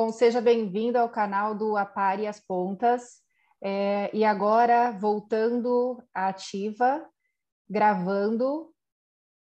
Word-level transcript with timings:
Bom, 0.00 0.12
seja 0.12 0.40
bem-vindo 0.40 0.96
ao 0.96 1.08
canal 1.08 1.56
do 1.56 1.76
Apare 1.76 2.28
as 2.28 2.38
Pontas. 2.38 3.16
É, 3.60 4.08
e 4.14 4.24
agora, 4.24 4.92
voltando 4.92 6.00
à 6.14 6.28
ativa, 6.28 7.04
gravando 7.68 8.72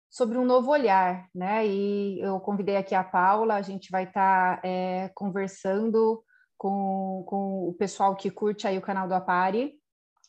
sobre 0.08 0.38
um 0.38 0.46
novo 0.46 0.70
olhar, 0.70 1.28
né? 1.34 1.66
E 1.66 2.18
eu 2.20 2.40
convidei 2.40 2.78
aqui 2.78 2.94
a 2.94 3.04
Paula, 3.04 3.56
a 3.56 3.60
gente 3.60 3.90
vai 3.90 4.04
estar 4.04 4.56
tá, 4.56 4.66
é, 4.66 5.10
conversando 5.14 6.24
com, 6.56 7.24
com 7.26 7.68
o 7.68 7.74
pessoal 7.74 8.16
que 8.16 8.30
curte 8.30 8.66
aí 8.66 8.78
o 8.78 8.82
canal 8.82 9.06
do 9.06 9.12
Apare 9.12 9.74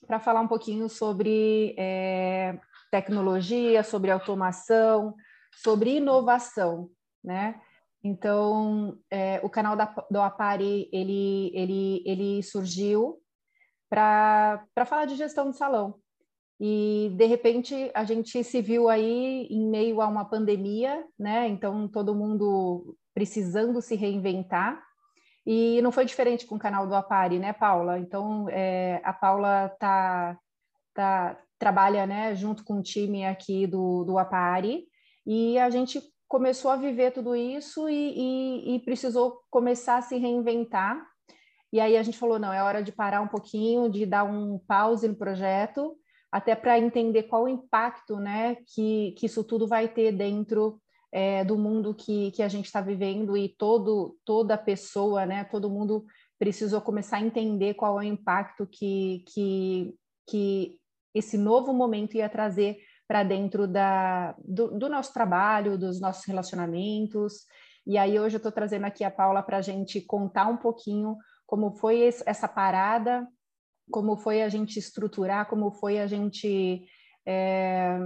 para 0.06 0.20
falar 0.20 0.42
um 0.42 0.50
pouquinho 0.50 0.90
sobre 0.90 1.74
é, 1.80 2.60
tecnologia, 2.92 3.84
sobre 3.84 4.12
automação, 4.12 5.16
sobre 5.64 5.96
inovação, 5.96 6.90
né? 7.24 7.62
Então, 8.04 8.98
é, 9.12 9.40
o 9.44 9.50
canal 9.50 9.76
da, 9.76 9.86
do 10.10 10.22
Apare, 10.22 10.90
ele, 10.92 11.52
ele, 11.54 12.04
ele 12.06 12.44
surgiu 12.44 13.22
para 13.90 14.66
falar 14.86 15.06
de 15.06 15.16
gestão 15.16 15.50
de 15.50 15.58
salão. 15.58 15.96
E, 16.60 17.12
de 17.16 17.26
repente, 17.26 17.92
a 17.94 18.04
gente 18.04 18.44
se 18.44 18.62
viu 18.62 18.90
aí 18.90 19.48
em 19.50 19.70
meio 19.70 20.02
a 20.02 20.08
uma 20.08 20.26
pandemia, 20.26 21.06
né? 21.18 21.48
Então, 21.48 21.88
todo 21.88 22.16
mundo 22.16 22.96
precisando 23.14 23.82
se 23.82 23.96
reinventar. 23.96 24.82
E 25.46 25.82
não 25.82 25.92
foi 25.92 26.06
diferente 26.06 26.46
com 26.46 26.56
o 26.56 26.60
canal 26.60 26.86
do 26.86 26.94
Apare, 26.96 27.40
né, 27.40 27.54
Paula? 27.54 27.98
Então, 27.98 28.48
é, 28.50 29.02
a 29.04 29.14
Paula 29.14 29.70
tá, 29.80 30.38
tá, 30.94 31.42
trabalha 31.58 32.06
né, 32.06 32.36
junto 32.36 32.64
com 32.64 32.80
o 32.80 32.84
time 32.84 33.26
aqui 33.26 33.66
do, 33.66 34.04
do 34.04 34.18
Apare 34.18 34.86
e 35.26 35.58
a 35.58 35.70
gente 35.70 36.02
começou 36.30 36.70
a 36.70 36.78
viver 36.78 37.12
tudo 37.12 37.36
isso 37.36 37.90
e, 37.90 38.14
e, 38.16 38.76
e 38.76 38.80
precisou 38.80 39.42
começar 39.50 39.98
a 39.98 40.02
se 40.02 40.16
reinventar. 40.16 41.04
E 41.74 41.80
aí 41.80 41.98
a 41.98 42.04
gente 42.04 42.20
falou, 42.20 42.38
não, 42.38 42.54
é 42.54 42.62
hora 42.64 42.84
de 42.84 42.92
parar 42.92 43.20
um 43.20 43.28
pouquinho, 43.28 43.90
de 43.90 44.06
dar 44.06 44.24
um 44.24 44.60
pause 44.60 45.08
no 45.08 45.16
projeto, 45.16 45.98
até 46.32 46.56
para 46.56 46.78
entender 46.78 47.24
qual 47.24 47.44
o 47.44 47.50
impacto 47.50 48.18
né, 48.18 48.58
que, 48.68 49.16
que 49.18 49.26
isso 49.26 49.44
tudo 49.44 49.68
vai 49.68 49.88
ter 49.88 50.12
dentro 50.12 50.80
é, 51.12 51.44
do 51.44 51.58
mundo 51.58 51.96
que, 51.96 52.30
que 52.32 52.44
a 52.44 52.48
gente 52.48 52.66
está 52.66 52.80
vivendo 52.80 53.36
e 53.36 53.50
todo, 53.50 54.16
toda 54.24 54.56
pessoa, 54.56 55.26
né, 55.26 55.44
todo 55.46 55.70
mundo 55.70 56.06
precisou 56.38 56.80
começar 56.80 57.18
a 57.18 57.22
entender 57.22 57.74
qual 57.74 58.00
é 58.00 58.06
o 58.06 58.08
impacto 58.08 58.68
que, 58.68 59.24
que, 59.28 59.96
que 60.28 60.80
esse 61.14 61.40
novo 61.40 61.74
momento 61.74 62.16
ia 62.16 62.30
trazer 62.30 62.78
para 63.10 63.24
dentro 63.24 63.68
da, 63.68 64.36
do, 64.38 64.78
do, 64.78 64.88
nosso 64.88 65.12
trabalho, 65.12 65.80
dos 65.80 66.00
nossos 66.00 66.24
relacionamentos. 66.26 67.48
E 67.84 67.98
aí 67.98 68.20
hoje 68.20 68.36
eu 68.36 68.38
estou 68.38 68.52
trazendo 68.52 68.86
aqui 68.86 69.04
a 69.04 69.10
Paula 69.10 69.42
para 69.42 69.58
a 69.58 69.62
gente 69.64 70.00
contar 70.00 70.46
um 70.46 70.58
pouquinho 70.58 71.18
como 71.48 71.76
foi 71.76 72.04
essa 72.04 72.48
parada, 72.48 73.28
como 73.90 74.16
foi 74.16 74.44
a 74.44 74.50
gente 74.50 74.78
estruturar, 74.78 75.50
como 75.50 75.72
foi 75.72 75.98
a 75.98 76.06
gente 76.06 76.86
é, 77.26 77.98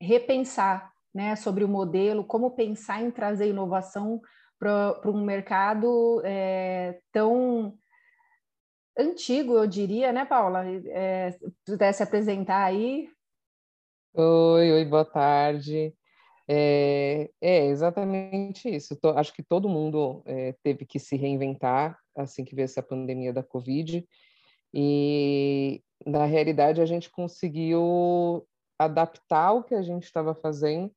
repensar 0.00 0.92
né, 1.14 1.36
sobre 1.36 1.62
o 1.62 1.68
modelo, 1.68 2.24
como 2.24 2.50
pensar 2.50 3.00
em 3.00 3.12
trazer 3.12 3.48
inovação 3.48 4.20
para 4.58 5.08
um 5.08 5.24
mercado 5.24 6.20
é, 6.24 6.98
tão 7.12 7.78
antigo, 8.98 9.56
eu 9.56 9.68
diria, 9.68 10.12
né, 10.12 10.24
Paula? 10.24 10.64
É, 10.66 11.30
se 11.30 11.54
pudesse 11.64 12.02
apresentar 12.02 12.64
aí. 12.64 13.13
Oi, 14.16 14.70
oi, 14.70 14.84
boa 14.84 15.04
tarde. 15.04 15.92
É, 16.48 17.30
é 17.40 17.66
exatamente 17.66 18.68
isso. 18.68 18.94
Tô, 18.94 19.10
acho 19.10 19.32
que 19.34 19.42
todo 19.42 19.68
mundo 19.68 20.22
é, 20.24 20.54
teve 20.62 20.86
que 20.86 21.00
se 21.00 21.16
reinventar 21.16 21.98
assim 22.16 22.44
que 22.44 22.54
veio 22.54 22.64
essa 22.66 22.80
pandemia 22.82 23.32
da 23.32 23.42
Covid. 23.42 24.06
E, 24.72 25.82
na 26.06 26.26
realidade, 26.26 26.80
a 26.80 26.86
gente 26.86 27.10
conseguiu 27.10 28.46
adaptar 28.78 29.52
o 29.52 29.64
que 29.64 29.74
a 29.74 29.82
gente 29.82 30.04
estava 30.04 30.32
fazendo 30.32 30.92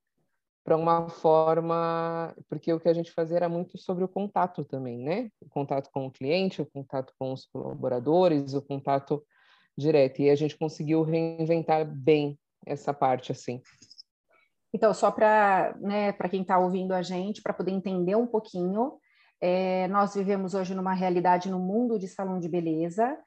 para 0.63 0.77
uma 0.77 1.09
forma, 1.09 2.35
porque 2.47 2.71
o 2.71 2.79
que 2.79 2.89
a 2.89 2.93
gente 2.93 3.11
fazia 3.11 3.37
era 3.37 3.49
muito 3.49 3.79
sobre 3.79 4.03
o 4.03 4.07
contato 4.07 4.63
também, 4.63 4.99
né? 4.99 5.31
O 5.41 5.49
contato 5.49 5.89
com 5.91 6.05
o 6.05 6.11
cliente, 6.11 6.61
o 6.61 6.67
contato 6.67 7.13
com 7.17 7.33
os 7.33 7.45
colaboradores, 7.47 8.53
o 8.53 8.61
contato 8.61 9.25
direto. 9.75 10.21
E 10.21 10.29
a 10.29 10.35
gente 10.35 10.55
conseguiu 10.55 11.01
reinventar 11.01 11.83
bem 11.83 12.37
essa 12.65 12.93
parte 12.93 13.31
assim. 13.31 13.61
Então, 14.73 14.93
só 14.93 15.11
para 15.11 15.75
né, 15.79 16.11
quem 16.29 16.41
está 16.41 16.57
ouvindo 16.57 16.93
a 16.93 17.01
gente, 17.01 17.41
para 17.41 17.53
poder 17.53 17.71
entender 17.71 18.15
um 18.15 18.27
pouquinho, 18.27 18.99
é, 19.39 19.87
nós 19.87 20.15
vivemos 20.15 20.53
hoje 20.53 20.75
numa 20.75 20.93
realidade 20.93 21.49
no 21.49 21.59
mundo 21.59 21.97
de 21.97 22.07
salão 22.07 22.39
de 22.39 22.49
beleza, 22.49 23.17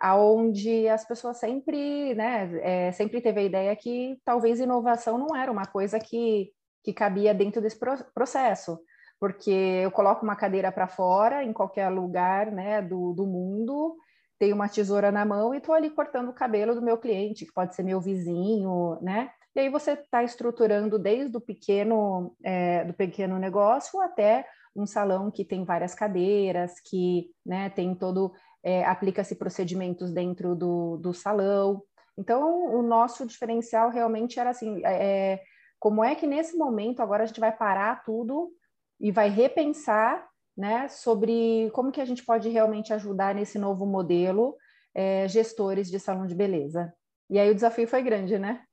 aonde 0.00 0.88
as 0.88 1.06
pessoas 1.06 1.38
sempre, 1.38 2.14
né, 2.14 2.50
é, 2.62 2.92
sempre 2.92 3.20
teve 3.20 3.40
a 3.40 3.44
ideia 3.44 3.76
que 3.76 4.18
talvez 4.24 4.60
inovação 4.60 5.18
não 5.18 5.36
era 5.36 5.50
uma 5.50 5.66
coisa 5.66 5.98
que 5.98 6.52
que 6.88 6.92
cabia 6.92 7.34
dentro 7.34 7.60
desse 7.60 7.78
processo, 8.14 8.80
porque 9.20 9.50
eu 9.50 9.90
coloco 9.90 10.24
uma 10.24 10.36
cadeira 10.36 10.70
para 10.72 10.88
fora, 10.88 11.44
em 11.44 11.52
qualquer 11.52 11.88
lugar 11.90 12.50
né, 12.50 12.80
do, 12.80 13.12
do 13.12 13.26
mundo, 13.26 13.96
tenho 14.38 14.54
uma 14.54 14.68
tesoura 14.68 15.10
na 15.10 15.24
mão 15.24 15.52
e 15.52 15.58
estou 15.58 15.74
ali 15.74 15.90
cortando 15.90 16.28
o 16.28 16.34
cabelo 16.34 16.74
do 16.74 16.82
meu 16.82 16.96
cliente, 16.96 17.44
que 17.44 17.52
pode 17.52 17.74
ser 17.74 17.82
meu 17.82 18.00
vizinho, 18.00 18.98
né? 19.02 19.30
E 19.54 19.60
aí 19.60 19.68
você 19.68 19.92
está 19.92 20.22
estruturando 20.22 20.98
desde 20.98 21.36
o 21.36 21.40
pequeno, 21.40 22.36
é, 22.44 22.84
do 22.84 22.94
pequeno 22.94 23.38
negócio 23.38 24.00
até 24.00 24.46
um 24.76 24.86
salão 24.86 25.30
que 25.30 25.44
tem 25.44 25.64
várias 25.64 25.94
cadeiras, 25.94 26.78
que 26.80 27.30
né, 27.44 27.68
tem 27.70 27.94
todo, 27.94 28.32
é, 28.62 28.84
aplica-se 28.84 29.34
procedimentos 29.34 30.12
dentro 30.12 30.54
do, 30.54 30.98
do 30.98 31.12
salão. 31.12 31.82
Então, 32.16 32.72
o 32.72 32.82
nosso 32.82 33.26
diferencial 33.26 33.90
realmente 33.90 34.38
era 34.38 34.50
assim, 34.50 34.80
é, 34.84 35.40
como 35.80 36.04
é 36.04 36.14
que 36.14 36.26
nesse 36.26 36.56
momento 36.56 37.00
agora 37.00 37.24
a 37.24 37.26
gente 37.26 37.40
vai 37.40 37.50
parar 37.50 38.04
tudo 38.04 38.52
e 39.00 39.10
vai 39.10 39.28
repensar 39.28 40.27
né, 40.58 40.88
sobre 40.88 41.70
como 41.70 41.92
que 41.92 42.00
a 42.00 42.04
gente 42.04 42.24
pode 42.24 42.48
realmente 42.48 42.92
ajudar 42.92 43.32
nesse 43.32 43.60
novo 43.60 43.86
modelo 43.86 44.56
é, 44.92 45.28
gestores 45.28 45.88
de 45.88 46.00
salão 46.00 46.26
de 46.26 46.34
beleza. 46.34 46.92
E 47.30 47.38
aí 47.38 47.48
o 47.48 47.54
desafio 47.54 47.86
foi 47.86 48.02
grande, 48.02 48.36
né? 48.40 48.64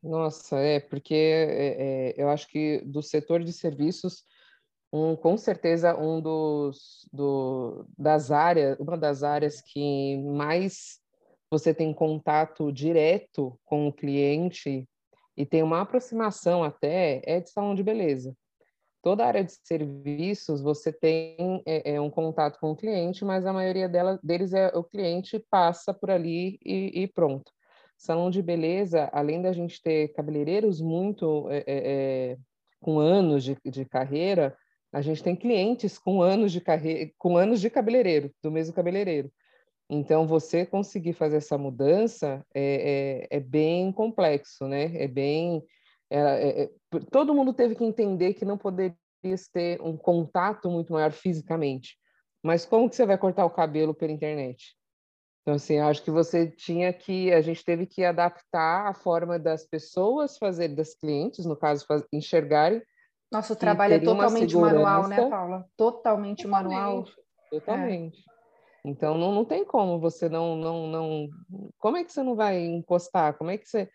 Nossa, 0.00 0.58
é, 0.58 0.78
porque 0.78 1.14
é, 1.14 2.12
é, 2.12 2.22
eu 2.22 2.28
acho 2.28 2.46
que 2.46 2.80
do 2.84 3.02
setor 3.02 3.42
de 3.42 3.52
serviços, 3.52 4.22
um, 4.92 5.16
com 5.16 5.36
certeza 5.36 5.96
um 5.96 6.20
dos 6.20 7.08
do, 7.12 7.84
das 7.98 8.30
áreas, 8.30 8.78
uma 8.78 8.96
das 8.96 9.24
áreas 9.24 9.60
que 9.60 10.18
mais 10.18 11.00
você 11.50 11.74
tem 11.74 11.92
contato 11.92 12.70
direto 12.70 13.58
com 13.64 13.88
o 13.88 13.92
cliente 13.92 14.88
e 15.36 15.44
tem 15.44 15.64
uma 15.64 15.80
aproximação 15.80 16.62
até 16.62 17.20
é 17.24 17.40
de 17.40 17.50
salão 17.50 17.74
de 17.74 17.82
beleza. 17.82 18.36
Toda 19.04 19.22
a 19.22 19.26
área 19.26 19.44
de 19.44 19.52
serviços 19.52 20.62
você 20.62 20.90
tem 20.90 21.62
é, 21.66 21.96
é 21.96 22.00
um 22.00 22.08
contato 22.08 22.58
com 22.58 22.70
o 22.70 22.76
cliente, 22.76 23.22
mas 23.22 23.44
a 23.44 23.52
maioria 23.52 23.86
dela, 23.86 24.18
deles 24.22 24.54
é 24.54 24.68
o 24.68 24.82
cliente 24.82 25.38
passa 25.50 25.92
por 25.92 26.10
ali 26.10 26.58
e, 26.64 27.02
e 27.02 27.06
pronto. 27.06 27.52
Salão 27.98 28.30
de 28.30 28.40
beleza, 28.40 29.10
além 29.12 29.42
da 29.42 29.52
gente 29.52 29.82
ter 29.82 30.08
cabeleireiros 30.14 30.80
muito 30.80 31.50
é, 31.50 31.58
é, 31.58 31.64
é, 31.66 32.38
com 32.80 32.98
anos 32.98 33.44
de, 33.44 33.58
de 33.62 33.84
carreira, 33.84 34.56
a 34.90 35.02
gente 35.02 35.22
tem 35.22 35.36
clientes 35.36 35.98
com 35.98 36.22
anos 36.22 36.50
de 36.50 36.62
carreira, 36.62 37.10
com 37.18 37.36
anos 37.36 37.60
de 37.60 37.68
cabeleireiro, 37.68 38.30
do 38.42 38.50
mesmo 38.50 38.72
cabeleireiro. 38.72 39.30
Então, 39.90 40.26
você 40.26 40.64
conseguir 40.64 41.12
fazer 41.12 41.36
essa 41.36 41.58
mudança 41.58 42.42
é, 42.54 43.26
é, 43.30 43.36
é 43.36 43.40
bem 43.40 43.92
complexo, 43.92 44.66
né? 44.66 44.96
É 44.96 45.06
bem. 45.06 45.62
É, 46.10 46.18
é, 46.18 46.62
é 46.64 46.70
todo 47.10 47.34
mundo 47.34 47.52
teve 47.52 47.74
que 47.74 47.84
entender 47.84 48.34
que 48.34 48.44
não 48.44 48.58
poderia 48.58 48.96
ter 49.52 49.80
um 49.80 49.96
contato 49.96 50.70
muito 50.70 50.92
maior 50.92 51.12
fisicamente. 51.12 51.96
Mas 52.42 52.66
como 52.66 52.90
que 52.90 52.96
você 52.96 53.06
vai 53.06 53.16
cortar 53.16 53.44
o 53.44 53.50
cabelo 53.50 53.94
pela 53.94 54.12
internet? 54.12 54.76
Então, 55.42 55.54
assim, 55.54 55.78
acho 55.78 56.02
que 56.02 56.10
você 56.10 56.50
tinha 56.50 56.92
que, 56.92 57.32
a 57.32 57.42
gente 57.42 57.62
teve 57.62 57.86
que 57.86 58.02
adaptar 58.02 58.88
a 58.88 58.94
forma 58.94 59.38
das 59.38 59.66
pessoas 59.66 60.38
fazerem, 60.38 60.74
das 60.74 60.94
clientes, 60.94 61.44
no 61.44 61.56
caso, 61.56 61.86
faz, 61.86 62.02
enxergarem. 62.12 62.82
Nosso 63.30 63.54
trabalho 63.54 63.94
é 63.94 63.98
totalmente 63.98 64.56
manual, 64.56 65.08
né, 65.08 65.16
Paula? 65.28 65.66
Totalmente, 65.76 66.44
totalmente 66.44 66.46
manual. 66.46 67.04
Totalmente. 67.50 68.18
É. 68.30 68.34
Então 68.86 69.16
não, 69.16 69.32
não 69.32 69.44
tem 69.44 69.64
como 69.64 69.98
você 69.98 70.28
não, 70.28 70.56
não, 70.56 70.86
não. 70.86 71.28
Como 71.78 71.96
é 71.96 72.04
que 72.04 72.12
você 72.12 72.22
não 72.22 72.36
vai 72.36 72.58
encostar? 72.58 73.34
Como 73.36 73.50
é 73.50 73.56
que 73.56 73.66
você. 73.66 73.88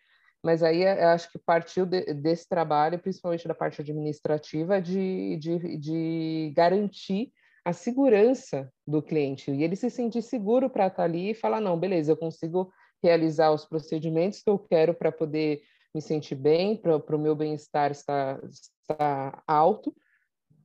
Mas 0.43 0.63
aí 0.63 0.83
eu 0.83 1.09
acho 1.09 1.31
que 1.31 1.37
partiu 1.37 1.85
de, 1.85 2.13
desse 2.13 2.47
trabalho, 2.47 2.99
principalmente 2.99 3.47
da 3.47 3.53
parte 3.53 3.81
administrativa, 3.81 4.81
de, 4.81 5.37
de, 5.37 5.77
de 5.77 6.53
garantir 6.55 7.31
a 7.65 7.73
segurança 7.73 8.71
do 8.87 9.01
cliente 9.01 9.51
e 9.51 9.63
ele 9.63 9.75
se 9.75 9.89
sentir 9.89 10.21
seguro 10.21 10.69
para 10.69 10.87
estar 10.87 10.97
tá 10.97 11.03
ali 11.03 11.31
e 11.31 11.35
falar: 11.35 11.59
não, 11.59 11.77
beleza, 11.77 12.11
eu 12.11 12.17
consigo 12.17 12.71
realizar 13.03 13.51
os 13.51 13.65
procedimentos 13.65 14.41
que 14.41 14.49
eu 14.49 14.59
quero 14.59 14.93
para 14.93 15.11
poder 15.11 15.61
me 15.93 16.01
sentir 16.01 16.35
bem, 16.35 16.77
para 16.77 17.15
o 17.15 17.19
meu 17.19 17.35
bem-estar 17.35 17.91
estar, 17.91 18.39
estar 18.45 19.43
alto 19.47 19.93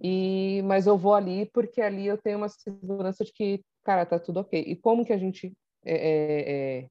e 0.00 0.60
mas 0.64 0.86
eu 0.86 0.98
vou 0.98 1.14
ali 1.14 1.46
porque 1.52 1.80
ali 1.80 2.06
eu 2.06 2.18
tenho 2.18 2.38
uma 2.38 2.48
segurança 2.48 3.24
de 3.24 3.32
que, 3.32 3.64
cara, 3.84 4.04
tá 4.04 4.18
tudo 4.18 4.40
ok. 4.40 4.62
E 4.66 4.76
como 4.76 5.04
que 5.04 5.12
a 5.12 5.18
gente 5.18 5.52
é, 5.84 6.82
é 6.82 6.88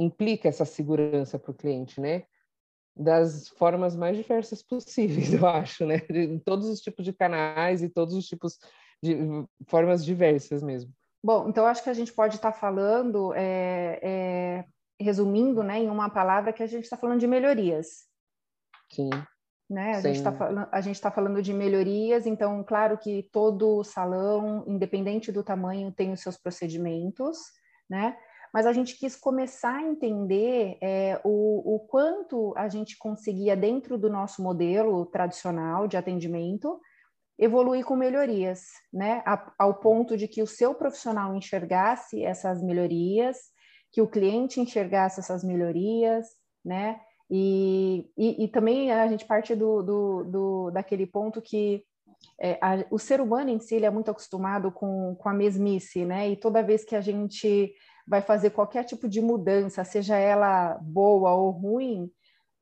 implica 0.00 0.48
essa 0.48 0.64
segurança 0.64 1.38
para 1.38 1.50
o 1.50 1.54
cliente, 1.54 2.00
né? 2.00 2.24
Das 2.96 3.48
formas 3.48 3.94
mais 3.94 4.16
diversas 4.16 4.62
possíveis, 4.62 5.32
eu 5.34 5.46
acho, 5.46 5.84
né? 5.84 6.02
Em 6.10 6.38
todos 6.38 6.68
os 6.68 6.80
tipos 6.80 7.04
de 7.04 7.12
canais 7.12 7.82
e 7.82 7.88
todos 7.88 8.14
os 8.14 8.26
tipos 8.26 8.58
de 9.02 9.16
formas 9.68 10.04
diversas 10.04 10.62
mesmo. 10.62 10.92
Bom, 11.22 11.48
então 11.48 11.66
acho 11.66 11.84
que 11.84 11.90
a 11.90 11.94
gente 11.94 12.12
pode 12.12 12.36
estar 12.36 12.52
tá 12.52 12.58
falando, 12.58 13.34
é, 13.34 14.00
é, 14.02 14.64
resumindo, 14.98 15.62
né, 15.62 15.78
em 15.78 15.90
uma 15.90 16.08
palavra 16.08 16.52
que 16.52 16.62
a 16.62 16.66
gente 16.66 16.84
está 16.84 16.96
falando 16.96 17.20
de 17.20 17.26
melhorias. 17.26 18.06
Sim. 18.90 19.10
Né? 19.68 19.92
A, 19.92 20.00
gente 20.00 20.16
está 20.16 20.32
falando, 20.32 20.68
a 20.72 20.80
gente 20.80 20.94
está 20.96 21.10
falando 21.10 21.42
de 21.42 21.52
melhorias, 21.52 22.26
então, 22.26 22.64
claro 22.64 22.98
que 22.98 23.28
todo 23.30 23.84
salão, 23.84 24.64
independente 24.66 25.30
do 25.30 25.44
tamanho, 25.44 25.92
tem 25.92 26.12
os 26.12 26.20
seus 26.20 26.36
procedimentos, 26.36 27.38
né? 27.88 28.16
Mas 28.52 28.66
a 28.66 28.72
gente 28.72 28.96
quis 28.96 29.14
começar 29.16 29.76
a 29.76 29.82
entender 29.82 30.76
é, 30.80 31.20
o, 31.24 31.76
o 31.76 31.80
quanto 31.80 32.52
a 32.56 32.68
gente 32.68 32.98
conseguia, 32.98 33.56
dentro 33.56 33.96
do 33.96 34.10
nosso 34.10 34.42
modelo 34.42 35.06
tradicional 35.06 35.86
de 35.86 35.96
atendimento, 35.96 36.80
evoluir 37.38 37.84
com 37.84 37.96
melhorias, 37.96 38.64
né? 38.92 39.22
A, 39.24 39.52
ao 39.58 39.74
ponto 39.74 40.16
de 40.16 40.28
que 40.28 40.42
o 40.42 40.46
seu 40.46 40.74
profissional 40.74 41.34
enxergasse 41.34 42.22
essas 42.22 42.62
melhorias, 42.62 43.38
que 43.92 44.02
o 44.02 44.08
cliente 44.08 44.60
enxergasse 44.60 45.20
essas 45.20 45.42
melhorias, 45.42 46.26
né? 46.64 47.00
E, 47.30 48.10
e, 48.18 48.44
e 48.44 48.48
também 48.48 48.90
a 48.90 49.06
gente 49.06 49.24
parte 49.24 49.54
do, 49.54 49.82
do, 49.82 50.24
do 50.24 50.70
daquele 50.72 51.06
ponto 51.06 51.40
que 51.40 51.84
é, 52.38 52.58
a, 52.60 52.84
o 52.90 52.98
ser 52.98 53.20
humano 53.20 53.50
em 53.50 53.60
si 53.60 53.82
é 53.82 53.90
muito 53.90 54.10
acostumado 54.10 54.70
com, 54.70 55.14
com 55.14 55.28
a 55.28 55.32
mesmice, 55.32 56.04
né? 56.04 56.28
E 56.28 56.36
toda 56.36 56.62
vez 56.62 56.84
que 56.84 56.96
a 56.96 57.00
gente 57.00 57.72
vai 58.10 58.20
fazer 58.20 58.50
qualquer 58.50 58.82
tipo 58.82 59.08
de 59.08 59.20
mudança, 59.20 59.84
seja 59.84 60.16
ela 60.16 60.76
boa 60.82 61.32
ou 61.32 61.50
ruim, 61.50 62.10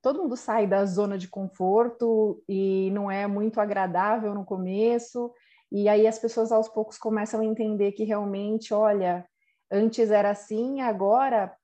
todo 0.03 0.21
mundo 0.21 0.37
sai 0.37 0.67
da 0.67 0.85
zona 0.85 1.17
de 1.17 1.27
conforto 1.27 2.45
e 2.47 2.91
não 2.93 3.11
é 3.11 3.27
muito 3.27 3.59
agradável 3.59 4.35
no 4.35 4.45
começo. 4.45 5.33
E 5.73 5.89
aí 5.89 6.06
as 6.06 6.19
pessoas 6.19 6.53
aos 6.53 6.69
poucos 6.69 6.99
começam 6.99 7.41
a 7.41 7.45
entender 7.47 7.93
que 7.93 8.05
realmente, 8.05 8.75
olha, 8.75 9.27
antes 9.73 10.11
era 10.11 10.29
assim, 10.29 10.83
agora 10.83 11.56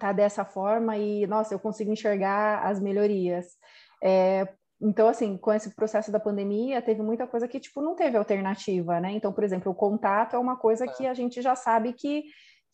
tá 0.00 0.10
dessa 0.10 0.42
forma 0.42 0.96
e 0.96 1.26
nossa, 1.26 1.52
eu 1.52 1.58
consigo 1.58 1.92
enxergar 1.92 2.66
as 2.66 2.80
melhorias. 2.80 3.58
É, 4.02 4.48
então, 4.80 5.06
assim, 5.06 5.36
com 5.36 5.52
esse 5.52 5.74
processo 5.74 6.10
da 6.10 6.20
pandemia, 6.20 6.80
teve 6.80 7.02
muita 7.02 7.26
coisa 7.26 7.46
que, 7.46 7.60
tipo, 7.60 7.82
não 7.82 7.94
teve 7.94 8.16
alternativa, 8.16 9.00
né? 9.00 9.10
Então, 9.10 9.32
por 9.32 9.42
exemplo, 9.42 9.72
o 9.72 9.74
contato 9.74 10.36
é 10.36 10.38
uma 10.38 10.56
coisa 10.56 10.86
que 10.86 11.06
a 11.06 11.12
gente 11.12 11.42
já 11.42 11.56
sabe 11.56 11.92
que, 11.92 12.24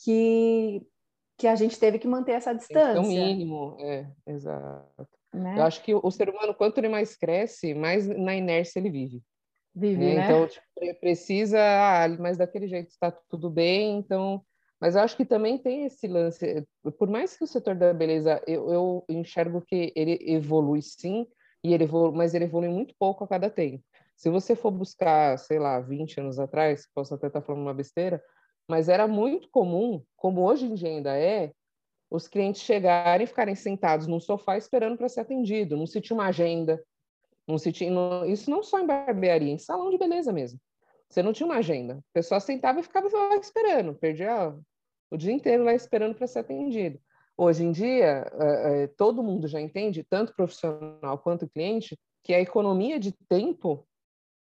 que 0.02 0.86
que 1.36 1.46
a 1.46 1.56
gente 1.56 1.78
teve 1.78 1.98
que 1.98 2.06
manter 2.06 2.32
essa 2.32 2.54
distância. 2.54 3.00
o 3.00 3.06
mínimo, 3.06 3.76
é, 3.80 4.06
exato. 4.26 5.08
Né? 5.32 5.58
Eu 5.58 5.64
acho 5.64 5.82
que 5.82 5.92
o 5.94 6.10
ser 6.10 6.28
humano, 6.28 6.54
quanto 6.54 6.78
ele 6.78 6.88
mais 6.88 7.16
cresce, 7.16 7.74
mais 7.74 8.06
na 8.06 8.36
inércia 8.36 8.78
ele 8.78 8.90
vive. 8.90 9.22
Vive, 9.74 10.04
né? 10.04 10.14
né? 10.14 10.24
Então, 10.24 10.46
tipo, 10.46 10.64
ele 10.76 10.94
precisa, 10.94 11.58
ah, 11.60 12.08
mas 12.20 12.38
daquele 12.38 12.68
jeito 12.68 12.90
está 12.90 13.10
tudo 13.10 13.50
bem, 13.50 13.98
então... 13.98 14.44
Mas 14.80 14.96
eu 14.96 15.02
acho 15.02 15.16
que 15.16 15.24
também 15.24 15.56
tem 15.56 15.86
esse 15.86 16.06
lance, 16.06 16.64
por 16.98 17.08
mais 17.08 17.36
que 17.36 17.42
o 17.42 17.46
setor 17.46 17.74
da 17.74 17.92
beleza, 17.94 18.42
eu, 18.46 18.70
eu 18.70 19.04
enxergo 19.08 19.62
que 19.62 19.92
ele 19.96 20.18
evolui 20.20 20.82
sim, 20.82 21.26
e 21.64 21.72
ele 21.72 21.84
evolui, 21.84 22.16
mas 22.16 22.34
ele 22.34 22.44
evolui 22.44 22.68
muito 22.68 22.94
pouco 22.98 23.24
a 23.24 23.28
cada 23.28 23.48
tempo. 23.48 23.82
Se 24.14 24.28
você 24.28 24.54
for 24.54 24.70
buscar, 24.70 25.38
sei 25.38 25.58
lá, 25.58 25.80
20 25.80 26.20
anos 26.20 26.38
atrás, 26.38 26.86
posso 26.94 27.14
até 27.14 27.28
estar 27.28 27.40
falando 27.40 27.62
uma 27.62 27.74
besteira, 27.74 28.22
mas 28.68 28.88
era 28.88 29.06
muito 29.06 29.48
comum, 29.50 30.02
como 30.16 30.42
hoje 30.42 30.66
em 30.66 30.74
dia 30.74 30.88
ainda 30.88 31.18
é, 31.18 31.52
os 32.10 32.28
clientes 32.28 32.62
chegarem 32.62 33.24
e 33.24 33.26
ficarem 33.26 33.54
sentados 33.54 34.06
num 34.06 34.20
sofá 34.20 34.56
esperando 34.56 34.96
para 34.96 35.08
ser 35.08 35.20
atendido, 35.20 35.76
não 35.76 35.86
se 35.86 36.00
tinha 36.00 36.16
uma 36.16 36.26
agenda, 36.26 36.82
não 37.46 37.58
se 37.58 37.72
tinha, 37.72 37.90
não, 37.90 38.24
isso 38.24 38.50
não 38.50 38.62
só 38.62 38.80
em 38.80 38.86
barbearia, 38.86 39.52
em 39.52 39.58
salão 39.58 39.90
de 39.90 39.98
beleza 39.98 40.32
mesmo. 40.32 40.58
Você 41.08 41.22
não 41.22 41.32
tinha 41.32 41.46
uma 41.46 41.56
agenda. 41.56 41.98
A 41.98 42.12
pessoa 42.12 42.40
sentava 42.40 42.80
e 42.80 42.82
ficava 42.82 43.08
lá 43.08 43.36
esperando, 43.36 43.94
perdia 43.94 44.54
o 45.10 45.16
dia 45.16 45.32
inteiro 45.32 45.64
lá 45.64 45.74
esperando 45.74 46.14
para 46.14 46.26
ser 46.26 46.40
atendido. 46.40 46.98
Hoje 47.36 47.64
em 47.64 47.72
dia, 47.72 48.30
é, 48.40 48.84
é, 48.84 48.86
todo 48.86 49.22
mundo 49.22 49.46
já 49.46 49.60
entende, 49.60 50.04
tanto 50.04 50.34
profissional 50.34 51.18
quanto 51.18 51.48
cliente, 51.48 51.98
que 52.22 52.32
a 52.32 52.40
economia 52.40 52.98
de 52.98 53.12
tempo 53.28 53.86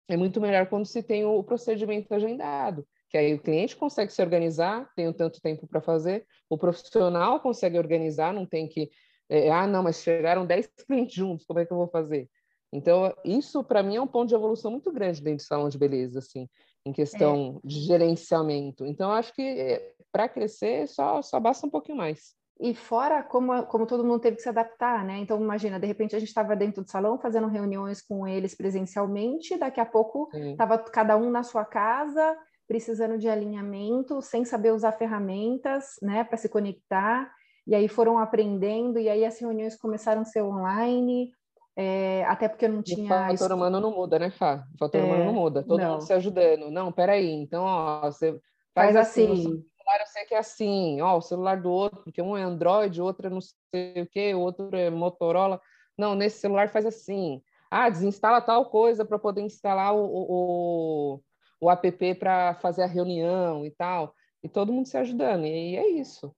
é 0.08 0.16
muito 0.16 0.40
melhor 0.40 0.68
quando 0.68 0.86
se 0.86 1.02
tem 1.02 1.26
o 1.26 1.44
procedimento 1.44 2.14
agendado 2.14 2.88
que 3.14 3.18
aí 3.20 3.32
o 3.36 3.40
cliente 3.40 3.76
consegue 3.76 4.12
se 4.12 4.20
organizar, 4.24 4.90
tem 4.96 5.14
tanto 5.14 5.40
tempo 5.40 5.68
para 5.68 5.80
fazer, 5.80 6.26
o 6.50 6.58
profissional 6.58 7.40
consegue 7.40 7.78
organizar, 7.78 8.34
não 8.34 8.44
tem 8.44 8.68
que, 8.68 8.90
é, 9.30 9.52
ah, 9.52 9.68
não, 9.68 9.84
mas 9.84 10.02
chegaram 10.02 10.48
10 10.48 10.68
clientes 10.88 11.14
juntos, 11.14 11.46
como 11.46 11.60
é 11.60 11.66
que 11.66 11.72
eu 11.72 11.78
vou 11.78 11.88
fazer? 11.88 12.28
Então, 12.74 13.16
isso 13.24 13.64
para 13.64 13.84
mim 13.84 13.98
é 13.98 14.02
um 14.02 14.08
ponto 14.08 14.30
de 14.30 14.34
evolução 14.34 14.72
muito 14.72 14.92
grande 14.92 15.22
dentro 15.22 15.46
do 15.46 15.48
salão 15.48 15.70
de 15.70 15.78
beleza, 15.78 16.18
assim, 16.18 16.50
em 16.84 16.92
questão 16.92 17.62
é. 17.64 17.68
de 17.68 17.82
gerenciamento. 17.82 18.84
Então, 18.84 19.12
acho 19.12 19.32
que 19.36 19.44
é, 19.44 19.94
para 20.12 20.28
crescer 20.28 20.88
só, 20.88 21.22
só 21.22 21.40
basta 21.40 21.68
um 21.68 21.70
pouquinho 21.70 22.00
mais. 22.00 22.34
E 22.60 22.74
fora 22.74 23.22
como, 23.22 23.64
como 23.68 23.86
todo 23.86 24.04
mundo 24.04 24.22
teve 24.22 24.38
que 24.38 24.42
se 24.42 24.50
adaptar, 24.50 25.06
né? 25.06 25.20
Então, 25.20 25.40
imagina, 25.40 25.80
de 25.80 25.86
repente 25.86 26.16
a 26.16 26.20
gente 26.20 26.30
estava 26.30 26.56
dentro 26.56 26.84
do 26.84 26.90
salão 26.90 27.20
fazendo 27.20 27.46
reuniões 27.46 28.02
com 28.02 28.28
eles 28.28 28.56
presencialmente, 28.56 29.56
daqui 29.56 29.80
a 29.80 29.86
pouco 29.86 30.32
estava 30.34 30.80
cada 30.80 31.16
um 31.16 31.30
na 31.30 31.44
sua 31.44 31.64
casa, 31.64 32.36
precisando 32.68 33.18
de 33.18 33.28
alinhamento, 33.28 34.22
sem 34.22 34.46
saber 34.46 34.72
usar 34.72 34.94
ferramentas, 34.94 35.96
né, 36.02 36.24
para 36.24 36.38
se 36.38 36.50
conectar, 36.50 37.32
e 37.68 37.76
aí 37.76 37.88
foram 37.88 38.18
aprendendo, 38.18 39.00
e 39.00 39.10
aí 39.10 39.26
as 39.26 39.40
reuniões 39.40 39.76
começaram 39.76 40.22
a 40.22 40.26
ser 40.26 40.42
online, 40.42 41.32
é, 41.76 42.24
até 42.26 42.48
porque 42.48 42.66
eu 42.66 42.72
não 42.72 42.84
tinha... 42.84 43.06
O 43.06 43.38
fator 43.38 43.52
humano 43.52 43.80
não 43.80 43.92
muda, 43.92 44.20
né, 44.20 44.30
Fá? 44.30 44.66
O 44.76 44.78
fator 44.78 45.02
é, 45.02 45.04
humano 45.04 45.26
não 45.26 45.34
muda, 45.34 45.64
todo 45.64 45.80
não. 45.80 45.92
mundo 45.94 46.02
se 46.02 46.14
ajudando. 46.14 46.70
Não, 46.70 46.92
peraí, 46.92 47.32
então, 47.32 47.64
ó, 47.64 48.02
você 48.02 48.32
faz, 48.74 48.94
faz 48.94 48.96
assim... 48.96 49.32
assim. 49.32 49.44
celular 49.44 50.00
eu 50.00 50.08
sei 50.08 50.26
que 50.26 50.36
é 50.36 50.38
assim, 50.38 51.02
ó, 51.02 51.18
o 51.18 51.22
celular 51.22 51.62
do 51.62 51.72
outro, 51.72 52.04
porque 52.04 52.22
um 52.22 52.38
é 52.38 52.44
Android, 52.44 53.02
o 53.02 53.06
outro 53.06 53.28
é 53.28 53.30
não 53.30 53.42
sei 53.42 54.02
o 54.02 54.08
quê, 54.08 54.34
o 54.34 54.40
outro 54.40 54.70
é 54.76 54.90
Motorola. 54.90 55.60
Não, 55.98 56.16
nesse 56.16 56.40
celular 56.40 56.70
faz 56.70 56.86
assim. 56.86 57.42
Ah, 57.70 57.90
desinstala 57.90 58.40
tal 58.40 58.70
coisa 58.70 59.04
para 59.04 59.18
poder 59.18 59.42
instalar 59.42 59.96
o, 59.96 60.06
o, 60.06 61.22
o 61.64 61.72
app 61.72 62.16
para 62.16 62.56
fazer 62.56 62.84
a 62.84 62.88
reunião 62.88 63.66
e 63.66 63.72
tal, 63.72 64.14
e 64.44 64.50
todo 64.50 64.74
mundo 64.74 64.88
se 64.88 64.98
ajudando, 64.98 65.46
e 65.46 65.78
é 65.78 65.88
isso. 65.88 66.36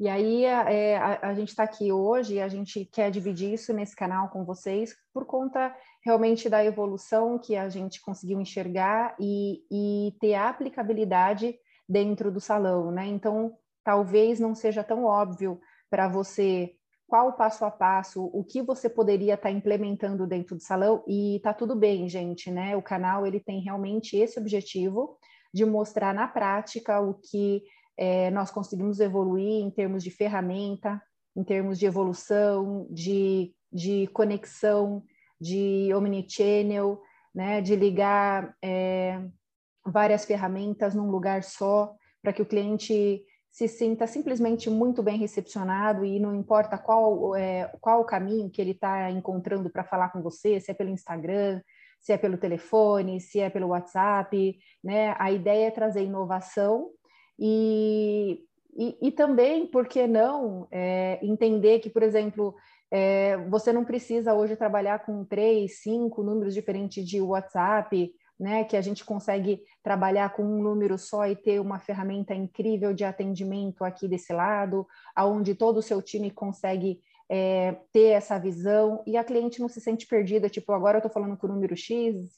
E 0.00 0.08
aí 0.08 0.44
é, 0.44 0.96
a, 0.96 1.28
a, 1.28 1.34
gente 1.34 1.50
está 1.50 1.62
aqui 1.62 1.92
hoje 1.92 2.34
e 2.34 2.40
a 2.40 2.48
gente 2.48 2.84
quer 2.86 3.08
dividir 3.08 3.52
isso 3.52 3.72
nesse 3.72 3.94
canal 3.94 4.30
com 4.30 4.44
vocês 4.44 4.96
por 5.14 5.24
conta 5.24 5.72
realmente 6.04 6.48
da 6.48 6.64
evolução 6.64 7.38
que 7.38 7.54
a 7.54 7.68
gente 7.68 8.00
conseguiu 8.00 8.40
enxergar 8.40 9.14
e, 9.20 9.62
e 9.70 10.16
ter 10.18 10.34
aplicabilidade 10.34 11.54
dentro 11.88 12.32
do 12.32 12.40
salão, 12.40 12.90
né? 12.90 13.06
Então, 13.06 13.56
talvez 13.84 14.40
não 14.40 14.56
seja 14.56 14.82
tão 14.82 15.04
óbvio 15.04 15.60
para 15.88 16.08
você 16.08 16.74
qual 17.12 17.28
o 17.28 17.32
passo 17.34 17.62
a 17.66 17.70
passo, 17.70 18.24
o 18.32 18.42
que 18.42 18.62
você 18.62 18.88
poderia 18.88 19.34
estar 19.34 19.50
tá 19.50 19.54
implementando 19.54 20.26
dentro 20.26 20.56
do 20.56 20.62
salão 20.62 21.04
e 21.06 21.40
tá 21.42 21.52
tudo 21.52 21.76
bem, 21.76 22.08
gente, 22.08 22.50
né? 22.50 22.74
O 22.74 22.80
canal 22.80 23.26
ele 23.26 23.38
tem 23.38 23.60
realmente 23.60 24.16
esse 24.16 24.40
objetivo 24.40 25.18
de 25.52 25.66
mostrar 25.66 26.14
na 26.14 26.26
prática 26.26 27.02
o 27.02 27.12
que 27.12 27.64
é, 27.98 28.30
nós 28.30 28.50
conseguimos 28.50 28.98
evoluir 28.98 29.62
em 29.62 29.70
termos 29.70 30.02
de 30.02 30.10
ferramenta, 30.10 31.02
em 31.36 31.44
termos 31.44 31.78
de 31.78 31.84
evolução, 31.84 32.86
de, 32.88 33.52
de 33.70 34.06
conexão, 34.14 35.04
de 35.38 35.92
omnichannel, 35.94 36.98
né? 37.34 37.60
De 37.60 37.76
ligar 37.76 38.56
é, 38.64 39.22
várias 39.84 40.24
ferramentas 40.24 40.94
num 40.94 41.10
lugar 41.10 41.42
só 41.42 41.94
para 42.22 42.32
que 42.32 42.40
o 42.40 42.46
cliente 42.46 43.22
se 43.52 43.68
sinta 43.68 44.06
simplesmente 44.06 44.70
muito 44.70 45.02
bem 45.02 45.18
recepcionado 45.18 46.06
e 46.06 46.18
não 46.18 46.34
importa 46.34 46.78
qual, 46.78 47.36
é, 47.36 47.70
qual 47.82 48.00
o 48.00 48.06
caminho 48.06 48.48
que 48.48 48.62
ele 48.62 48.70
está 48.70 49.10
encontrando 49.10 49.68
para 49.68 49.84
falar 49.84 50.08
com 50.08 50.22
você, 50.22 50.58
se 50.58 50.70
é 50.70 50.74
pelo 50.74 50.88
Instagram, 50.88 51.60
se 52.00 52.14
é 52.14 52.16
pelo 52.16 52.38
telefone, 52.38 53.20
se 53.20 53.40
é 53.40 53.50
pelo 53.50 53.68
WhatsApp, 53.68 54.58
né? 54.82 55.14
A 55.18 55.30
ideia 55.30 55.66
é 55.66 55.70
trazer 55.70 56.02
inovação 56.02 56.90
e, 57.38 58.42
e, 58.74 58.96
e 59.02 59.12
também, 59.12 59.66
por 59.66 59.86
que 59.86 60.06
não, 60.06 60.66
é, 60.70 61.20
entender 61.22 61.80
que, 61.80 61.90
por 61.90 62.02
exemplo, 62.02 62.54
é, 62.90 63.36
você 63.48 63.70
não 63.70 63.84
precisa 63.84 64.32
hoje 64.32 64.56
trabalhar 64.56 65.04
com 65.04 65.26
três, 65.26 65.82
cinco 65.82 66.22
números 66.22 66.54
diferentes 66.54 67.06
de 67.06 67.20
WhatsApp, 67.20 68.14
né, 68.42 68.64
que 68.64 68.76
a 68.76 68.80
gente 68.80 69.04
consegue 69.04 69.62
trabalhar 69.84 70.30
com 70.30 70.42
um 70.42 70.60
número 70.60 70.98
só 70.98 71.28
e 71.28 71.36
ter 71.36 71.60
uma 71.60 71.78
ferramenta 71.78 72.34
incrível 72.34 72.92
de 72.92 73.04
atendimento 73.04 73.84
aqui 73.84 74.08
desse 74.08 74.32
lado, 74.32 74.84
aonde 75.14 75.54
todo 75.54 75.76
o 75.76 75.82
seu 75.82 76.02
time 76.02 76.28
consegue 76.28 77.00
é, 77.28 77.76
ter 77.92 78.08
essa 78.08 78.40
visão 78.40 79.00
e 79.06 79.16
a 79.16 79.22
cliente 79.22 79.60
não 79.60 79.68
se 79.68 79.80
sente 79.80 80.08
perdida, 80.08 80.48
tipo, 80.48 80.72
agora 80.72 80.96
eu 80.96 80.98
estou 80.98 81.12
falando 81.12 81.36
com 81.36 81.46
o 81.46 81.50
número 81.50 81.76
X, 81.76 82.36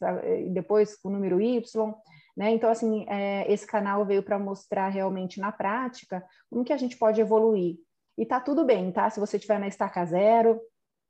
depois 0.52 0.94
com 0.94 1.08
o 1.08 1.12
número 1.12 1.40
Y, 1.40 1.94
né? 2.36 2.50
Então, 2.50 2.68
assim, 2.68 3.06
é, 3.08 3.50
esse 3.50 3.66
canal 3.66 4.04
veio 4.04 4.22
para 4.22 4.38
mostrar 4.38 4.88
realmente 4.88 5.40
na 5.40 5.52
prática 5.52 6.22
como 6.50 6.64
que 6.64 6.72
a 6.72 6.76
gente 6.76 6.98
pode 6.98 7.18
evoluir. 7.18 7.78
E 8.18 8.26
tá 8.26 8.40
tudo 8.40 8.62
bem, 8.62 8.92
tá? 8.92 9.08
Se 9.08 9.18
você 9.18 9.38
estiver 9.38 9.58
na 9.58 9.68
estaca 9.68 10.04
zero, 10.04 10.60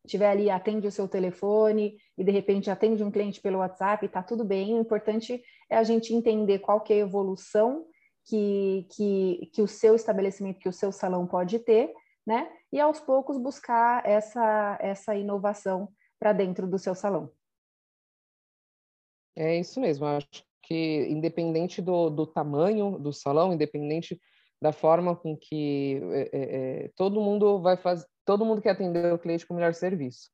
estiver 0.05 0.29
ali, 0.29 0.51
atende 0.51 0.87
o 0.87 0.93
seu 0.93 1.09
telefone 1.09 1.97
e 2.17 2.23
de 2.23 2.31
repente 2.31 2.71
atende 2.71 3.03
um 3.03 3.11
cliente 3.11 3.41
pelo 3.41 3.59
WhatsApp, 3.59 4.07
tá 4.09 4.23
tudo 4.23 4.45
bem. 4.45 4.75
O 4.75 4.81
importante 4.81 5.43
é 5.71 5.77
a 5.77 5.83
gente 5.83 6.15
entender 6.15 6.59
qual 6.59 6.81
que 6.81 6.93
é 6.93 6.97
a 6.97 7.01
evolução 7.01 7.87
que, 8.27 8.87
que, 8.91 9.51
que 9.53 9.63
o 9.63 9.69
seu 9.69 9.95
estabelecimento, 9.95 10.59
que 10.59 10.69
o 10.69 10.73
seu 10.73 10.93
salão 10.93 11.27
pode 11.27 11.59
ter, 11.59 11.93
né? 12.27 12.51
E 12.73 12.81
aos 12.81 13.01
poucos 13.01 13.39
buscar 13.39 14.05
essa, 14.07 14.79
essa 14.81 15.15
inovação 15.15 15.89
para 16.19 16.33
dentro 16.33 16.67
do 16.67 16.79
seu 16.79 16.95
salão. 16.95 17.31
É 19.37 19.59
isso 19.59 19.81
mesmo, 19.81 20.07
acho 20.07 20.45
que 20.63 21.07
independente 21.09 21.83
do, 21.83 22.09
do 22.09 22.27
tamanho 22.27 22.99
do 22.99 23.13
salão, 23.13 23.53
independente 23.53 24.21
da 24.65 24.73
forma 24.73 25.15
com 25.15 25.37
que 25.37 26.01
é, 26.11 26.29
é, 26.33 26.91
todo 26.97 27.21
mundo 27.21 27.61
vai 27.61 27.77
fazer, 27.77 28.07
todo 28.25 28.47
mundo 28.47 28.63
quer 28.63 28.71
atender 28.71 29.13
o 29.13 29.19
cliente 29.19 29.47
com 29.47 29.53
o 29.53 29.57
melhor 29.59 29.75
serviço. 29.75 30.31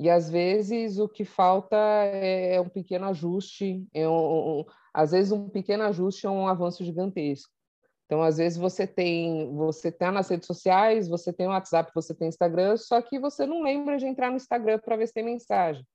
E 0.00 0.10
às 0.10 0.28
vezes 0.28 0.98
o 0.98 1.08
que 1.08 1.24
falta 1.24 1.76
é, 1.76 2.56
é 2.56 2.60
um 2.60 2.68
pequeno 2.68 3.06
ajuste, 3.06 3.86
é 3.94 4.08
um, 4.08 4.58
um, 4.58 4.64
às 4.92 5.12
vezes 5.12 5.30
um 5.30 5.48
pequeno 5.48 5.84
ajuste 5.84 6.26
é 6.26 6.30
um 6.30 6.48
avanço 6.48 6.82
gigantesco. 6.82 7.48
Então, 8.06 8.24
às 8.24 8.38
vezes 8.38 8.58
você 8.58 8.88
tem, 8.88 9.54
você 9.54 9.92
tá 9.92 10.10
nas 10.10 10.28
redes 10.28 10.48
sociais, 10.48 11.06
você 11.06 11.32
tem 11.32 11.46
o 11.46 11.50
WhatsApp, 11.50 11.92
você 11.94 12.12
tem 12.12 12.26
Instagram, 12.26 12.76
só 12.76 13.00
que 13.00 13.20
você 13.20 13.46
não 13.46 13.62
lembra 13.62 13.98
de 13.98 14.06
entrar 14.06 14.30
no 14.30 14.36
Instagram 14.36 14.80
para 14.80 14.96
ver 14.96 15.06
se 15.06 15.14
tem 15.14 15.24
mensagem. 15.24 15.86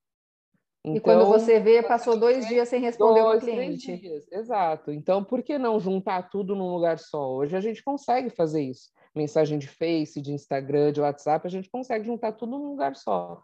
Então, 0.83 0.95
e 0.95 1.00
quando 1.01 1.25
você 1.25 1.59
vê, 1.59 1.83
passou 1.83 2.17
dois 2.17 2.48
dias 2.48 2.69
sem 2.69 2.79
responder 2.79 3.21
o 3.21 3.39
cliente. 3.39 3.98
Dias, 3.98 4.25
exato. 4.31 4.91
Então, 4.91 5.24
por 5.24 5.43
que 5.43 5.57
não 5.57 5.79
juntar 5.79 6.29
tudo 6.29 6.55
num 6.55 6.71
lugar 6.71 6.98
só? 6.98 7.29
Hoje 7.33 7.55
a 7.55 7.59
gente 7.59 7.83
consegue 7.83 8.29
fazer 8.29 8.62
isso. 8.63 8.89
Mensagem 9.13 9.59
de 9.59 9.67
Face, 9.67 10.21
de 10.21 10.31
Instagram, 10.31 10.93
de 10.93 11.01
WhatsApp, 11.01 11.45
a 11.45 11.50
gente 11.50 11.69
consegue 11.69 12.05
juntar 12.05 12.31
tudo 12.31 12.57
num 12.57 12.69
lugar 12.69 12.95
só. 12.95 13.43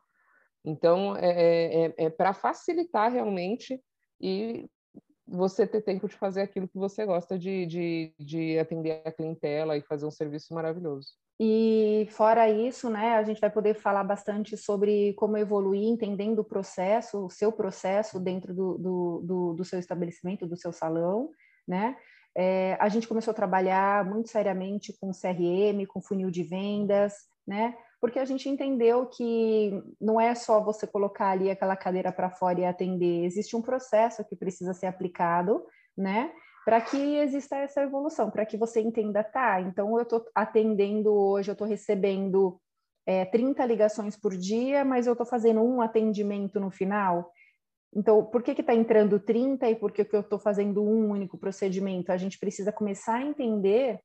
Então, 0.63 1.15
é, 1.17 1.29
é, 1.29 1.85
é, 1.85 1.93
é 2.05 2.09
para 2.09 2.33
facilitar 2.33 3.11
realmente 3.11 3.79
e 4.19 4.65
você 5.27 5.65
ter 5.65 5.81
tempo 5.81 6.07
de 6.07 6.15
fazer 6.15 6.41
aquilo 6.41 6.67
que 6.67 6.77
você 6.77 7.05
gosta 7.05 7.37
de, 7.37 7.65
de, 7.65 8.13
de 8.19 8.59
atender 8.59 9.01
a 9.05 9.11
clientela 9.11 9.77
e 9.77 9.81
fazer 9.81 10.05
um 10.05 10.11
serviço 10.11 10.53
maravilhoso. 10.53 11.07
E 11.39 12.07
fora 12.11 12.49
isso, 12.49 12.89
né, 12.89 13.15
a 13.15 13.23
gente 13.23 13.41
vai 13.41 13.49
poder 13.49 13.73
falar 13.75 14.03
bastante 14.03 14.55
sobre 14.55 15.13
como 15.13 15.37
evoluir, 15.37 15.83
entendendo 15.83 16.39
o 16.39 16.45
processo, 16.45 17.25
o 17.25 17.29
seu 17.29 17.51
processo 17.51 18.19
dentro 18.19 18.53
do, 18.53 18.77
do, 18.77 19.21
do, 19.23 19.53
do 19.53 19.65
seu 19.65 19.77
estabelecimento, 19.77 20.47
do 20.47 20.55
seu 20.55 20.71
salão, 20.71 21.29
né? 21.67 21.97
É, 22.37 22.77
a 22.81 22.89
gente 22.89 23.07
começou 23.07 23.31
a 23.31 23.35
trabalhar 23.35 24.05
muito 24.05 24.29
seriamente 24.29 24.93
com 24.99 25.11
CRM, 25.11 25.85
com 25.87 26.01
funil 26.01 26.29
de 26.29 26.43
vendas, 26.43 27.13
né? 27.47 27.75
Porque 28.05 28.19
a 28.19 28.25
gente 28.25 28.47
entendeu 28.47 29.07
que 29.07 29.81
não 29.99 30.21
é 30.21 30.35
só 30.35 30.63
você 30.63 30.85
colocar 30.85 31.31
ali 31.31 31.49
aquela 31.49 31.75
cadeira 31.75 32.11
para 32.11 32.29
fora 32.29 32.59
e 32.59 32.63
atender, 32.63 33.25
existe 33.25 33.55
um 33.55 33.63
processo 33.63 34.23
que 34.23 34.35
precisa 34.35 34.75
ser 34.75 34.85
aplicado, 34.85 35.65
né? 35.97 36.31
para 36.63 36.79
que 36.81 37.15
exista 37.17 37.55
essa 37.55 37.81
evolução, 37.81 38.29
para 38.29 38.45
que 38.45 38.57
você 38.57 38.79
entenda, 38.79 39.23
tá, 39.23 39.59
então 39.59 39.97
eu 39.97 40.03
estou 40.03 40.23
atendendo 40.35 41.11
hoje, 41.11 41.49
eu 41.49 41.53
estou 41.53 41.67
recebendo 41.67 42.61
é, 43.07 43.25
30 43.25 43.65
ligações 43.65 44.15
por 44.15 44.37
dia, 44.37 44.85
mas 44.85 45.07
eu 45.07 45.13
estou 45.13 45.25
fazendo 45.25 45.63
um 45.63 45.81
atendimento 45.81 46.59
no 46.59 46.69
final. 46.69 47.31
Então, 47.91 48.23
por 48.23 48.43
que 48.43 48.51
está 48.51 48.75
entrando 48.75 49.19
30 49.19 49.67
e 49.67 49.75
por 49.75 49.91
que, 49.91 50.05
que 50.05 50.15
eu 50.15 50.19
estou 50.19 50.37
fazendo 50.37 50.83
um 50.83 51.09
único 51.09 51.39
procedimento? 51.39 52.11
A 52.11 52.17
gente 52.17 52.37
precisa 52.37 52.71
começar 52.71 53.15
a 53.15 53.23
entender 53.23 53.99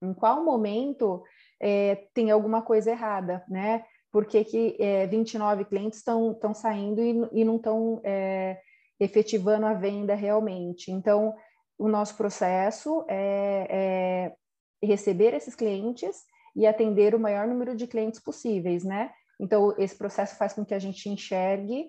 em 0.00 0.14
qual 0.14 0.44
momento 0.44 1.24
é, 1.60 2.06
tem 2.14 2.30
alguma 2.30 2.62
coisa 2.62 2.90
errada, 2.90 3.44
né? 3.48 3.84
Por 4.10 4.26
que, 4.26 4.42
que 4.44 4.76
é, 4.80 5.06
29 5.06 5.64
clientes 5.66 5.98
estão 5.98 6.54
saindo 6.54 7.00
e, 7.00 7.40
e 7.40 7.44
não 7.44 7.56
estão 7.56 8.00
é, 8.02 8.58
efetivando 8.98 9.66
a 9.66 9.74
venda 9.74 10.14
realmente? 10.14 10.90
Então, 10.90 11.34
o 11.78 11.88
nosso 11.88 12.16
processo 12.16 13.04
é, 13.08 13.66
é 13.70 14.86
receber 14.86 15.34
esses 15.34 15.54
clientes 15.54 16.24
e 16.56 16.66
atender 16.66 17.14
o 17.14 17.20
maior 17.20 17.46
número 17.46 17.76
de 17.76 17.86
clientes 17.86 18.20
possíveis, 18.20 18.82
né? 18.82 19.12
Então, 19.38 19.74
esse 19.78 19.96
processo 19.96 20.36
faz 20.36 20.52
com 20.52 20.64
que 20.64 20.74
a 20.74 20.78
gente 20.78 21.08
enxergue 21.08 21.88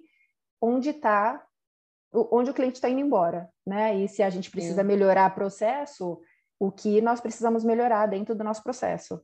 onde 0.61 0.91
está, 0.91 1.43
onde 2.13 2.51
o 2.51 2.53
cliente 2.53 2.75
está 2.75 2.87
indo 2.87 3.01
embora, 3.01 3.49
né? 3.65 3.95
E 3.95 4.07
se 4.07 4.21
a 4.21 4.29
gente 4.29 4.51
precisa 4.51 4.83
melhorar 4.83 5.31
o 5.31 5.35
processo, 5.35 6.21
o 6.59 6.71
que 6.71 7.01
nós 7.01 7.19
precisamos 7.19 7.63
melhorar 7.63 8.05
dentro 8.05 8.35
do 8.35 8.43
nosso 8.43 8.61
processo. 8.63 9.19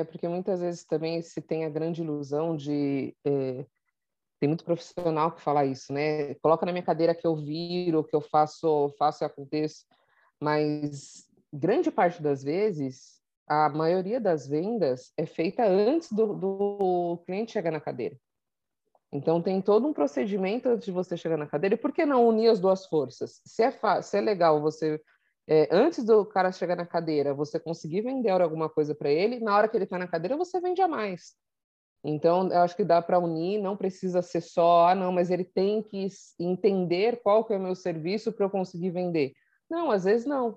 É 0.00 0.04
porque 0.04 0.26
muitas 0.26 0.60
vezes 0.60 0.84
também 0.84 1.20
se 1.20 1.42
tem 1.42 1.64
a 1.64 1.68
grande 1.68 2.00
ilusão 2.00 2.56
de 2.56 3.14
é, 3.24 3.66
tem 4.40 4.48
muito 4.48 4.64
profissional 4.64 5.32
que 5.32 5.42
fala 5.42 5.66
isso, 5.66 5.92
né? 5.92 6.34
Coloca 6.36 6.64
na 6.64 6.72
minha 6.72 6.84
cadeira 6.84 7.14
que 7.14 7.26
eu 7.26 7.36
viro, 7.36 8.02
que 8.02 8.16
eu 8.16 8.22
faço, 8.22 8.88
faço 8.98 9.22
e 9.22 9.26
aconteço. 9.26 9.84
Mas 10.40 11.28
grande 11.52 11.90
parte 11.90 12.22
das 12.22 12.42
vezes, 12.42 13.20
a 13.46 13.68
maioria 13.68 14.18
das 14.18 14.48
vendas 14.48 15.12
é 15.18 15.26
feita 15.26 15.66
antes 15.66 16.10
do, 16.10 16.34
do 16.34 17.22
cliente 17.26 17.52
chegar 17.52 17.70
na 17.70 17.80
cadeira. 17.80 18.16
Então 19.12 19.42
tem 19.42 19.60
todo 19.60 19.86
um 19.86 19.92
procedimento 19.92 20.70
antes 20.70 20.86
de 20.86 20.92
você 20.92 21.16
chegar 21.16 21.36
na 21.36 21.46
cadeira. 21.46 21.74
E 21.74 21.78
por 21.78 21.92
que 21.92 22.06
não 22.06 22.26
unir 22.26 22.48
as 22.48 22.58
duas 22.58 22.86
forças? 22.86 23.42
Se 23.44 23.62
é, 23.62 24.02
se 24.02 24.16
é 24.16 24.20
legal 24.22 24.62
você 24.62 24.98
é, 25.52 25.68
antes 25.72 26.04
do 26.04 26.24
cara 26.24 26.52
chegar 26.52 26.76
na 26.76 26.86
cadeira, 26.86 27.34
você 27.34 27.58
conseguir 27.58 28.02
vender 28.02 28.30
alguma 28.30 28.68
coisa 28.68 28.94
para 28.94 29.10
ele, 29.10 29.40
na 29.40 29.56
hora 29.56 29.66
que 29.66 29.76
ele 29.76 29.82
está 29.82 29.98
na 29.98 30.06
cadeira, 30.06 30.36
você 30.36 30.60
vende 30.60 30.80
a 30.80 30.86
mais. 30.86 31.34
Então, 32.04 32.48
eu 32.52 32.60
acho 32.60 32.76
que 32.76 32.84
dá 32.84 33.02
para 33.02 33.18
unir, 33.18 33.60
não 33.60 33.76
precisa 33.76 34.22
ser 34.22 34.42
só, 34.42 34.86
ah, 34.86 34.94
não, 34.94 35.10
mas 35.10 35.28
ele 35.28 35.42
tem 35.42 35.82
que 35.82 36.06
entender 36.38 37.20
qual 37.20 37.44
que 37.44 37.52
é 37.52 37.56
o 37.56 37.60
meu 37.60 37.74
serviço 37.74 38.32
para 38.32 38.46
eu 38.46 38.50
conseguir 38.50 38.90
vender. 38.90 39.32
Não, 39.68 39.90
às 39.90 40.04
vezes 40.04 40.24
não, 40.24 40.56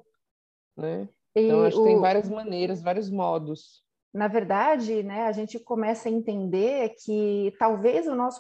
né? 0.78 1.10
Então, 1.36 1.64
acho 1.64 1.82
o... 1.82 1.84
que 1.84 1.90
tem 1.90 2.00
várias 2.00 2.30
maneiras, 2.30 2.80
vários 2.80 3.10
modos. 3.10 3.84
Na 4.14 4.28
verdade, 4.28 5.02
né, 5.02 5.24
a 5.24 5.32
gente 5.32 5.58
começa 5.60 6.08
a 6.08 6.12
entender 6.12 6.94
que 7.04 7.52
talvez 7.58 8.08
o 8.08 8.14
nosso 8.14 8.40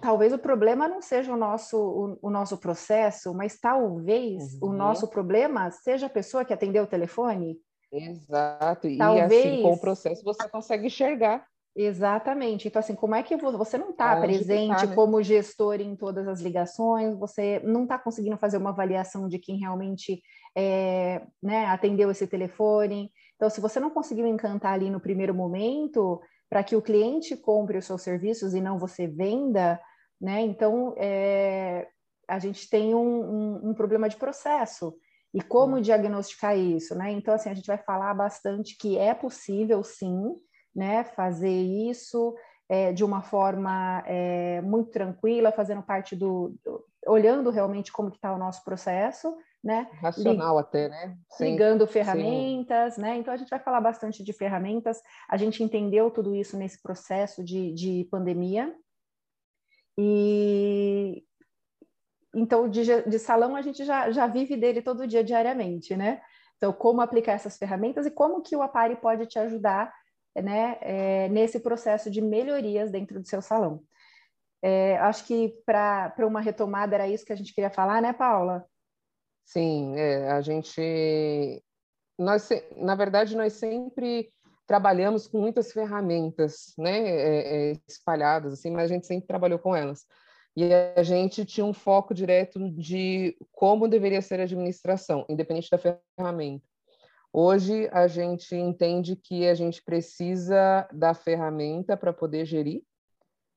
talvez 0.00 0.32
o 0.32 0.38
problema 0.38 0.88
não 0.88 1.00
seja 1.00 1.32
o 1.32 1.36
nosso, 1.36 1.78
o, 1.78 2.18
o 2.28 2.30
nosso 2.30 2.58
processo, 2.58 3.34
mas 3.34 3.58
talvez 3.58 4.54
uhum. 4.60 4.70
o 4.70 4.72
nosso 4.72 5.08
problema 5.08 5.70
seja 5.70 6.06
a 6.06 6.10
pessoa 6.10 6.44
que 6.44 6.52
atendeu 6.52 6.84
o 6.84 6.88
telefone. 6.88 7.58
Exato, 7.92 8.88
talvez... 8.96 9.32
e 9.32 9.48
assim, 9.48 9.62
com 9.62 9.72
o 9.72 9.80
processo 9.80 10.24
você 10.24 10.48
consegue 10.48 10.86
enxergar. 10.86 11.46
Exatamente. 11.74 12.68
Então, 12.68 12.80
assim, 12.80 12.94
como 12.94 13.14
é 13.14 13.22
que 13.22 13.34
você 13.36 13.78
não 13.78 13.90
está 13.90 14.20
presente 14.20 14.76
tá, 14.76 14.86
né? 14.86 14.94
como 14.94 15.22
gestor 15.22 15.80
em 15.80 15.96
todas 15.96 16.28
as 16.28 16.40
ligações, 16.40 17.16
você 17.16 17.60
não 17.64 17.84
está 17.84 17.98
conseguindo 17.98 18.36
fazer 18.36 18.58
uma 18.58 18.70
avaliação 18.70 19.26
de 19.26 19.38
quem 19.38 19.56
realmente 19.56 20.22
é, 20.54 21.22
né, 21.42 21.64
atendeu 21.66 22.10
esse 22.10 22.26
telefone. 22.26 23.10
Então, 23.36 23.48
se 23.48 23.60
você 23.60 23.80
não 23.80 23.90
conseguiu 23.90 24.26
encantar 24.26 24.74
ali 24.74 24.90
no 24.90 25.00
primeiro 25.00 25.34
momento, 25.34 26.20
para 26.52 26.62
que 26.62 26.76
o 26.76 26.82
cliente 26.82 27.34
compre 27.34 27.78
os 27.78 27.86
seus 27.86 28.02
serviços 28.02 28.52
e 28.52 28.60
não 28.60 28.78
você 28.78 29.06
venda, 29.06 29.80
né? 30.20 30.42
Então, 30.42 30.92
é, 30.98 31.88
a 32.28 32.38
gente 32.38 32.68
tem 32.68 32.94
um, 32.94 32.98
um, 33.00 33.70
um, 33.70 33.74
problema 33.74 34.06
de 34.06 34.16
processo. 34.16 34.94
E 35.32 35.40
como 35.40 35.76
hum. 35.76 35.80
diagnosticar 35.80 36.54
isso, 36.58 36.94
né? 36.94 37.10
Então, 37.10 37.32
assim, 37.32 37.48
a 37.48 37.54
gente 37.54 37.66
vai 37.66 37.78
falar 37.78 38.12
bastante 38.12 38.76
que 38.76 38.98
é 38.98 39.14
possível, 39.14 39.82
sim, 39.82 40.36
né, 40.76 41.04
fazer 41.04 41.48
isso 41.48 42.34
é, 42.68 42.92
de 42.92 43.02
uma 43.02 43.22
forma 43.22 44.04
é, 44.06 44.60
muito 44.60 44.90
tranquila, 44.90 45.52
fazendo 45.52 45.82
parte 45.82 46.14
do, 46.14 46.54
do 46.62 46.84
olhando 47.06 47.48
realmente 47.48 47.90
como 47.90 48.10
que 48.10 48.18
está 48.18 48.34
o 48.34 48.38
nosso 48.38 48.62
processo, 48.62 49.34
né? 49.62 49.88
Racional 50.00 50.56
Lig 50.56 50.66
até, 50.66 50.88
né? 50.88 51.16
ligando 51.40 51.86
ferramentas, 51.86 52.94
sim. 52.94 53.00
né? 53.00 53.16
Então 53.16 53.32
a 53.32 53.36
gente 53.36 53.50
vai 53.50 53.60
falar 53.60 53.80
bastante 53.80 54.24
de 54.24 54.32
ferramentas. 54.32 55.00
A 55.28 55.36
gente 55.36 55.62
entendeu 55.62 56.10
tudo 56.10 56.34
isso 56.34 56.56
nesse 56.56 56.82
processo 56.82 57.44
de, 57.44 57.72
de 57.72 58.08
pandemia. 58.10 58.74
E 59.96 61.24
então 62.34 62.68
de, 62.68 63.02
de 63.02 63.18
salão 63.18 63.54
a 63.54 63.62
gente 63.62 63.84
já, 63.84 64.10
já 64.10 64.26
vive 64.26 64.56
dele 64.56 64.82
todo 64.82 65.06
dia 65.06 65.22
diariamente, 65.22 65.94
né? 65.96 66.20
Então, 66.62 66.72
como 66.72 67.00
aplicar 67.00 67.32
essas 67.32 67.58
ferramentas 67.58 68.06
e 68.06 68.10
como 68.10 68.40
que 68.40 68.54
o 68.54 68.62
Apari 68.62 68.94
pode 68.94 69.26
te 69.26 69.36
ajudar 69.36 69.92
né, 70.40 70.78
é, 70.80 71.28
nesse 71.28 71.58
processo 71.58 72.08
de 72.08 72.20
melhorias 72.20 72.88
dentro 72.88 73.20
do 73.20 73.26
seu 73.26 73.42
salão. 73.42 73.82
É, 74.62 74.96
acho 74.98 75.26
que 75.26 75.60
para 75.66 76.14
uma 76.20 76.40
retomada 76.40 76.94
era 76.94 77.08
isso 77.08 77.24
que 77.24 77.32
a 77.32 77.36
gente 77.36 77.52
queria 77.52 77.68
falar, 77.68 78.00
né, 78.00 78.12
Paula? 78.12 78.64
Sim, 79.44 79.96
é, 79.96 80.30
a 80.30 80.40
gente. 80.40 81.62
Nós, 82.18 82.48
na 82.76 82.94
verdade, 82.94 83.36
nós 83.36 83.54
sempre 83.54 84.32
trabalhamos 84.66 85.26
com 85.26 85.40
muitas 85.40 85.72
ferramentas, 85.72 86.72
né, 86.78 86.98
é, 86.98 87.72
é, 87.72 87.76
espalhadas, 87.86 88.52
assim, 88.54 88.70
mas 88.70 88.90
a 88.90 88.94
gente 88.94 89.06
sempre 89.06 89.26
trabalhou 89.26 89.58
com 89.58 89.74
elas. 89.74 90.06
E 90.56 90.72
a 90.96 91.02
gente 91.02 91.44
tinha 91.44 91.64
um 91.64 91.72
foco 91.72 92.12
direto 92.12 92.70
de 92.70 93.36
como 93.50 93.88
deveria 93.88 94.20
ser 94.20 94.40
a 94.40 94.44
administração, 94.44 95.24
independente 95.28 95.70
da 95.70 95.78
ferramenta. 95.78 96.64
Hoje 97.32 97.88
a 97.90 98.06
gente 98.06 98.54
entende 98.54 99.16
que 99.16 99.48
a 99.48 99.54
gente 99.54 99.82
precisa 99.82 100.86
da 100.92 101.14
ferramenta 101.14 101.96
para 101.96 102.12
poder 102.12 102.44
gerir, 102.44 102.82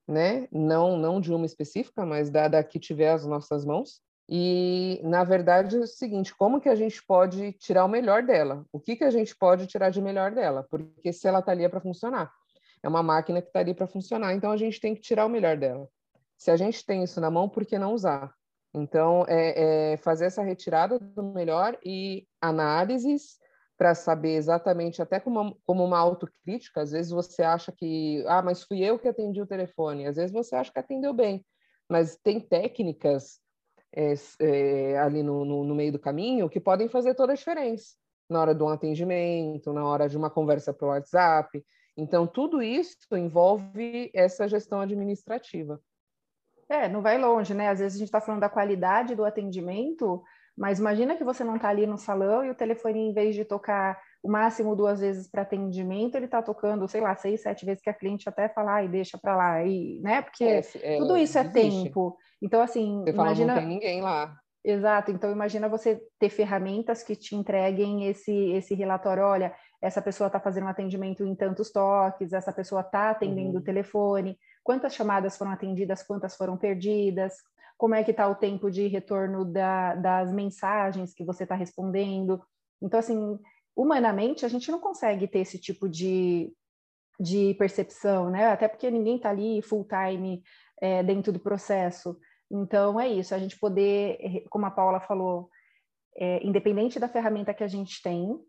né? 0.08 0.48
Não, 0.50 0.98
não 0.98 1.20
de 1.20 1.34
uma 1.34 1.46
específica, 1.46 2.06
mas 2.06 2.30
da, 2.30 2.48
da 2.48 2.64
que 2.64 2.80
tiver 2.80 3.12
as 3.12 3.26
nossas 3.26 3.66
mãos. 3.66 4.02
E, 4.28 5.00
na 5.04 5.24
verdade, 5.24 5.76
é 5.76 5.80
o 5.80 5.88
seguinte, 5.88 6.36
como 6.36 6.60
que 6.60 6.70
a 6.70 6.76
gente 6.76 7.04
pode 7.06 7.54
tirar 7.54 7.86
o 7.86 7.90
melhor 7.90 8.24
dela? 8.24 8.66
O 8.72 8.80
que, 8.80 8.96
que 8.96 9.04
a 9.04 9.12
gente 9.12 9.36
pode 9.36 9.68
tirar 9.68 9.92
de 9.92 10.02
melhor 10.02 10.32
dela? 10.32 10.66
Porque 10.70 11.14
se 11.14 11.28
ela 11.28 11.40
está 11.40 11.52
ali 11.52 11.64
é 11.64 11.70
para 11.70 11.80
funcionar. 11.80 12.32
É 12.82 12.88
uma 12.88 13.04
máquina 13.04 13.42
que 13.42 13.50
está 13.50 13.60
ali 13.60 13.74
para 13.74 13.88
funcionar, 13.88 14.34
então 14.34 14.52
a 14.52 14.58
gente 14.58 14.80
tem 14.80 14.96
que 14.96 15.02
tirar 15.02 15.26
o 15.26 15.30
melhor 15.30 15.58
dela. 15.58 15.88
Se 16.38 16.52
a 16.52 16.58
gente 16.58 16.86
tem 16.86 17.04
isso 17.04 17.22
na 17.22 17.30
mão, 17.30 17.48
por 17.48 17.66
que 17.66 17.78
não 17.78 17.94
usar? 17.94 18.34
Então, 18.74 19.26
é, 19.28 19.94
é 19.94 19.98
fazer 19.98 20.26
essa 20.26 20.44
retirada 20.44 21.00
do 21.00 21.24
melhor 21.24 21.78
e 21.84 22.28
análises 22.42 23.40
para 23.78 23.96
saber 23.96 24.36
exatamente, 24.36 25.02
até 25.02 25.20
como 25.20 25.58
como 25.66 25.84
uma 25.84 26.00
autocrítica, 26.00 26.82
às 26.82 26.92
vezes 26.92 27.12
você 27.12 27.44
acha 27.44 27.72
que, 27.72 28.24
ah, 28.28 28.42
mas 28.42 28.64
fui 28.64 28.82
eu 28.82 28.98
que 28.98 29.08
atendi 29.08 29.42
o 29.42 29.48
telefone, 29.48 30.08
às 30.08 30.16
vezes 30.16 30.32
você 30.32 30.56
acha 30.56 30.72
que 30.72 30.80
atendeu 30.80 31.14
bem, 31.14 31.46
mas 31.90 32.18
tem 32.18 32.40
técnicas 32.40 33.40
é, 33.96 34.14
é, 34.40 35.00
ali 35.00 35.24
no, 35.24 35.46
no, 35.46 35.64
no, 35.64 35.74
meio 35.76 35.92
do 35.92 36.00
caminho 36.00 36.50
que 36.50 36.60
podem 36.60 36.90
fazer 36.90 37.16
toda 37.16 37.34
a 37.34 37.36
diferença 37.36 37.96
na 38.30 38.42
hora 38.42 38.56
de 38.56 38.62
um 38.62 38.70
atendimento, 38.70 39.72
na 39.72 39.86
hora 39.86 40.10
de 40.10 40.18
uma 40.18 40.30
conversa 40.30 40.74
pelo 40.74 40.92
WhatsApp. 40.92 41.64
Então, 41.96 42.28
tudo 42.28 42.62
isso 42.62 42.98
envolve 43.14 44.12
essa 44.14 44.48
gestão 44.48 44.82
administrativa. 44.82 45.80
É, 46.68 46.90
não 46.90 47.02
vai 47.02 47.18
longe, 47.18 47.54
né? 47.54 47.70
Às 47.70 47.80
vezes 47.80 47.96
a 47.96 48.00
gente 48.00 48.08
está 48.08 48.20
falando 48.20 48.42
da 48.42 48.50
qualidade 48.50 49.16
do 49.16 49.24
atendimento, 49.24 50.24
mas 50.58 50.80
imagina 50.80 51.16
que 51.16 51.24
você 51.24 51.44
não 51.44 51.56
está 51.56 51.70
ali 51.70 51.86
no 51.86 51.98
salão 51.98 52.44
e 52.44 52.50
o 52.50 52.56
telefone, 52.56 53.00
em 53.00 53.14
vez 53.14 53.36
de 53.36 53.46
tocar 53.46 54.02
o 54.26 54.32
máximo 54.32 54.76
duas 54.76 55.00
vezes 55.00 55.30
para 55.30 55.44
atendimento, 55.44 56.16
ele 56.16 56.26
está 56.26 56.42
tocando, 56.42 56.88
sei 56.88 57.00
lá, 57.00 57.16
seis, 57.16 57.44
sete 57.44 57.64
vezes 57.64 57.84
que 57.84 57.90
a 57.92 57.94
cliente 57.94 58.28
até 58.28 58.50
fala, 58.50 58.84
e 58.84 58.88
deixa 58.88 59.20
para 59.20 59.36
lá, 59.36 59.64
e, 59.64 60.00
né? 60.02 60.24
Porque 60.24 60.44
é, 60.44 60.62
é, 60.82 60.98
tudo 60.98 61.16
isso 61.16 61.38
é 61.38 61.44
tempo. 61.44 62.18
Então, 62.42 62.60
assim, 62.60 63.04
você 63.04 63.12
imagina... 63.12 63.54
Fala, 63.54 63.62
não 63.62 63.68
tem 63.68 63.78
ninguém 63.78 64.02
lá. 64.02 64.36
Exato. 64.64 65.12
Então, 65.12 65.32
imagina 65.32 65.70
você 65.70 66.02
ter 66.20 66.30
ferramentas 66.30 67.04
que 67.04 67.16
te 67.16 67.36
entreguem 67.36 68.08
esse, 68.08 68.34
esse 68.54 68.74
relatório. 68.74 69.24
Olha, 69.24 69.54
essa 69.80 70.02
pessoa 70.02 70.26
está 70.26 70.40
fazendo 70.40 70.66
um 70.66 70.70
atendimento 70.70 71.24
em 71.24 71.36
tantos 71.36 71.72
toques, 71.72 72.34
essa 72.34 72.52
pessoa 72.52 72.82
está 72.82 73.12
atendendo 73.12 73.52
uhum. 73.52 73.60
o 73.60 73.64
telefone, 73.64 74.40
quantas 74.64 74.96
chamadas 74.96 75.38
foram 75.38 75.52
atendidas, 75.52 76.02
quantas 76.02 76.36
foram 76.36 76.58
perdidas, 76.58 77.36
como 77.78 77.94
é 77.94 78.04
que 78.04 78.10
está 78.10 78.28
o 78.28 78.34
tempo 78.34 78.72
de 78.72 78.88
retorno 78.88 79.46
da, 79.46 79.94
das 79.94 80.34
mensagens 80.34 81.14
que 81.14 81.24
você 81.24 81.44
está 81.44 81.54
respondendo. 81.54 82.42
Então, 82.82 83.00
assim, 83.00 83.38
humanamente, 83.76 84.46
a 84.46 84.50
gente 84.50 84.72
não 84.72 84.80
consegue 84.80 85.28
ter 85.28 85.40
esse 85.40 85.60
tipo 85.60 85.90
de, 85.90 86.54
de 87.20 87.54
percepção, 87.56 88.30
né? 88.30 88.48
Até 88.48 88.68
porque 88.68 88.90
ninguém 88.90 89.18
está 89.18 89.30
ali 89.30 89.62
full 89.62 89.86
time 89.86 90.42
é, 90.82 91.04
dentro 91.04 91.34
do 91.34 91.40
processo. 91.40 92.18
Então, 92.50 93.00
é 93.00 93.08
isso, 93.08 93.34
a 93.34 93.40
gente 93.40 93.60
poder, 93.60 94.46
como 94.50 94.66
a 94.66 94.72
Paula 94.72 95.00
falou, 95.00 95.50
é, 96.16 96.46
independente 96.46 97.00
da 97.00 97.10
ferramenta 97.10 97.54
que 97.54 97.64
a 97.64 97.68
gente 97.68 98.02
tem, 98.02 98.40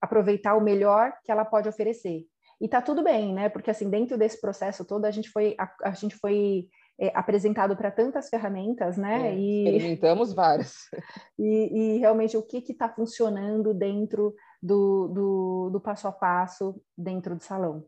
aproveitar 0.00 0.54
o 0.54 0.62
melhor 0.62 1.12
que 1.24 1.30
ela 1.30 1.44
pode 1.44 1.68
oferecer. 1.68 2.26
E 2.60 2.68
tá 2.68 2.80
tudo 2.80 3.02
bem, 3.02 3.34
né? 3.34 3.48
Porque 3.48 3.70
assim, 3.70 3.90
dentro 3.90 4.16
desse 4.16 4.40
processo 4.40 4.84
todo, 4.84 5.04
a 5.04 5.10
gente 5.10 5.28
foi, 5.28 5.54
a, 5.58 5.70
a 5.84 5.92
gente 5.92 6.16
foi 6.16 6.68
é, 6.98 7.12
apresentado 7.14 7.76
para 7.76 7.90
tantas 7.90 8.28
ferramentas, 8.28 8.96
né? 8.96 9.28
É, 9.28 9.36
e 9.36 9.64
experimentamos 9.64 10.32
várias. 10.32 10.74
E, 11.38 11.96
e, 11.96 11.98
realmente 11.98 12.34
o 12.34 12.42
que 12.42 12.58
está 12.58 12.88
funcionando 12.88 13.74
dentro 13.74 14.34
do, 14.62 15.08
do, 15.08 15.70
do, 15.70 15.80
passo 15.80 16.08
a 16.08 16.12
passo 16.12 16.80
dentro 16.96 17.36
do 17.36 17.42
salão. 17.42 17.84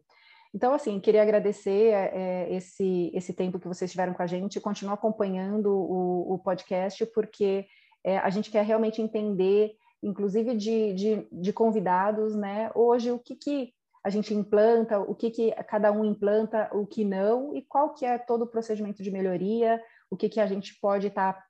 Então, 0.55 0.75
assim, 0.75 1.01
queria 1.01 1.23
agradecer 1.23 1.95
é, 1.95 2.11
é 2.13 2.55
esse, 2.55 3.11
esse 3.15 3.33
tempo 3.33 3.59
que 3.59 3.67
vocês 3.67 3.91
tiveram 3.91 4.13
com 4.13 4.23
a 4.23 4.27
gente, 4.27 4.61
continuar 4.61 4.95
acompanhando 4.95 5.71
o, 5.71 6.35
o 6.35 6.39
podcast, 6.39 7.07
porque 7.07 7.67
é, 8.05 8.19
a 8.19 8.29
gente 8.29 8.51
quer 8.51 8.65
realmente 8.67 9.01
entender, 9.01 9.73
inclusive 10.03 10.55
de, 10.55 10.93
de, 10.93 11.29
de 11.33 11.53
convidados, 11.53 12.37
né? 12.37 12.71
Hoje, 12.75 13.11
o 13.11 13.19
que, 13.19 13.35
que 13.35 13.73
a 14.05 14.11
gente 14.11 14.35
implanta, 14.35 14.99
o 14.99 15.15
que, 15.15 15.31
que 15.31 15.51
cada 15.65 15.93
um 15.93 16.05
implanta, 16.05 16.71
o 16.73 16.87
que 16.87 17.05
não, 17.05 17.55
e 17.55 17.63
qual 17.63 17.95
que 17.95 18.05
é 18.05 18.19
todo 18.19 18.43
o 18.43 18.47
procedimento 18.47 19.03
de 19.03 19.11
melhoria, 19.11 19.83
o 20.11 20.17
que, 20.17 20.29
que 20.29 20.41
a 20.41 20.47
gente 20.47 20.79
pode 20.81 21.09
estar 21.09 21.35
tá, 21.35 21.45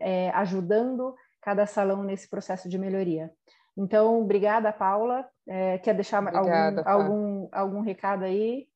é, 0.00 0.30
ajudando 0.30 1.14
cada 1.40 1.66
salão 1.66 2.02
nesse 2.02 2.28
processo 2.28 2.68
de 2.68 2.78
melhoria. 2.78 3.30
Então, 3.76 4.20
obrigada, 4.20 4.72
Paula. 4.72 5.26
É, 5.46 5.78
quer 5.78 5.94
deixar 5.94 6.20
obrigada, 6.20 6.82
algum, 6.82 7.02
algum, 7.02 7.48
algum 7.52 7.80
recado 7.80 8.24
aí? 8.24 8.66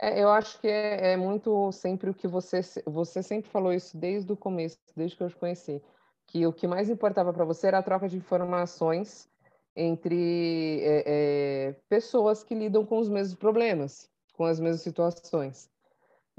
É, 0.00 0.22
eu 0.22 0.30
acho 0.30 0.60
que 0.60 0.68
é, 0.68 1.12
é, 1.12 1.16
muito 1.16 1.70
sempre 1.72 2.08
o 2.08 2.14
que 2.14 2.28
você 2.28 2.60
você 2.86 3.22
sempre 3.22 3.50
falou 3.50 3.72
isso 3.72 3.96
desde 3.96 4.32
o 4.32 4.36
começo, 4.36 4.78
desde 4.96 5.16
que 5.16 5.22
eu 5.22 5.28
te 5.28 5.36
conheci, 5.36 5.82
que 6.26 6.46
o 6.46 6.52
que 6.52 6.66
mais 6.66 6.88
importava 6.88 7.32
para 7.32 7.44
você 7.44 7.66
era 7.66 7.78
a 7.78 7.82
troca 7.82 8.08
de 8.08 8.16
informações 8.16 9.28
entre 9.78 10.80
é, 10.82 11.04
é, 11.06 11.72
pessoas 11.88 12.42
que 12.42 12.54
lidam 12.54 12.84
com 12.84 12.98
os 12.98 13.08
mesmos 13.08 13.38
problemas, 13.38 14.10
com 14.32 14.44
as 14.44 14.58
mesmas 14.58 14.82
situações. 14.82 15.70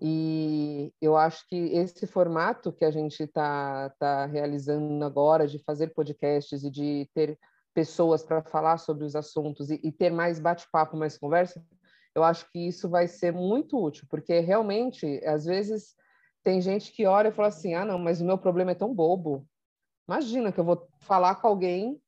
E 0.02 0.93
eu 1.02 1.15
acho 1.15 1.47
que 1.47 1.56
esse 1.56 2.06
formato 2.06 2.73
que 2.73 2.84
a 2.84 2.91
gente 2.91 3.23
está 3.23 3.89
tá 3.97 4.25
realizando 4.25 5.04
agora, 5.06 5.47
de 5.47 5.60
fazer 5.60 5.93
podcasts 5.93 6.63
e 6.63 6.69
de 6.69 7.10
ter 7.13 7.39
pessoas 7.73 8.23
para 8.23 8.41
falar 8.43 8.78
sobre 8.78 9.06
os 9.06 9.15
assuntos 9.15 9.69
e, 9.69 9.80
e 9.84 9.91
ter 9.91 10.10
mais 10.10 10.38
bate-papo, 10.39 10.97
mais 10.97 11.17
conversa, 11.17 11.63
eu 12.13 12.23
acho 12.23 12.49
que 12.52 12.67
isso 12.67 12.89
vai 12.89 13.08
ser 13.08 13.32
muito 13.32 13.82
útil, 13.82 14.06
porque 14.10 14.39
realmente, 14.39 15.21
às 15.25 15.45
vezes, 15.45 15.95
tem 16.43 16.62
gente 16.62 16.91
que 16.91 17.06
olha 17.06 17.30
e 17.30 17.34
fala 17.34 17.47
assim: 17.47 17.73
ah, 17.73 17.86
não, 17.86 17.97
mas 17.97 18.19
o 18.19 18.25
meu 18.25 18.38
problema 18.38 18.71
é 18.71 18.75
tão 18.75 18.93
bobo. 18.93 19.47
Imagina 20.08 20.52
que 20.52 20.60
eu 20.60 20.65
vou 20.65 20.88
falar 20.99 21.36
com 21.36 21.47
alguém 21.47 22.02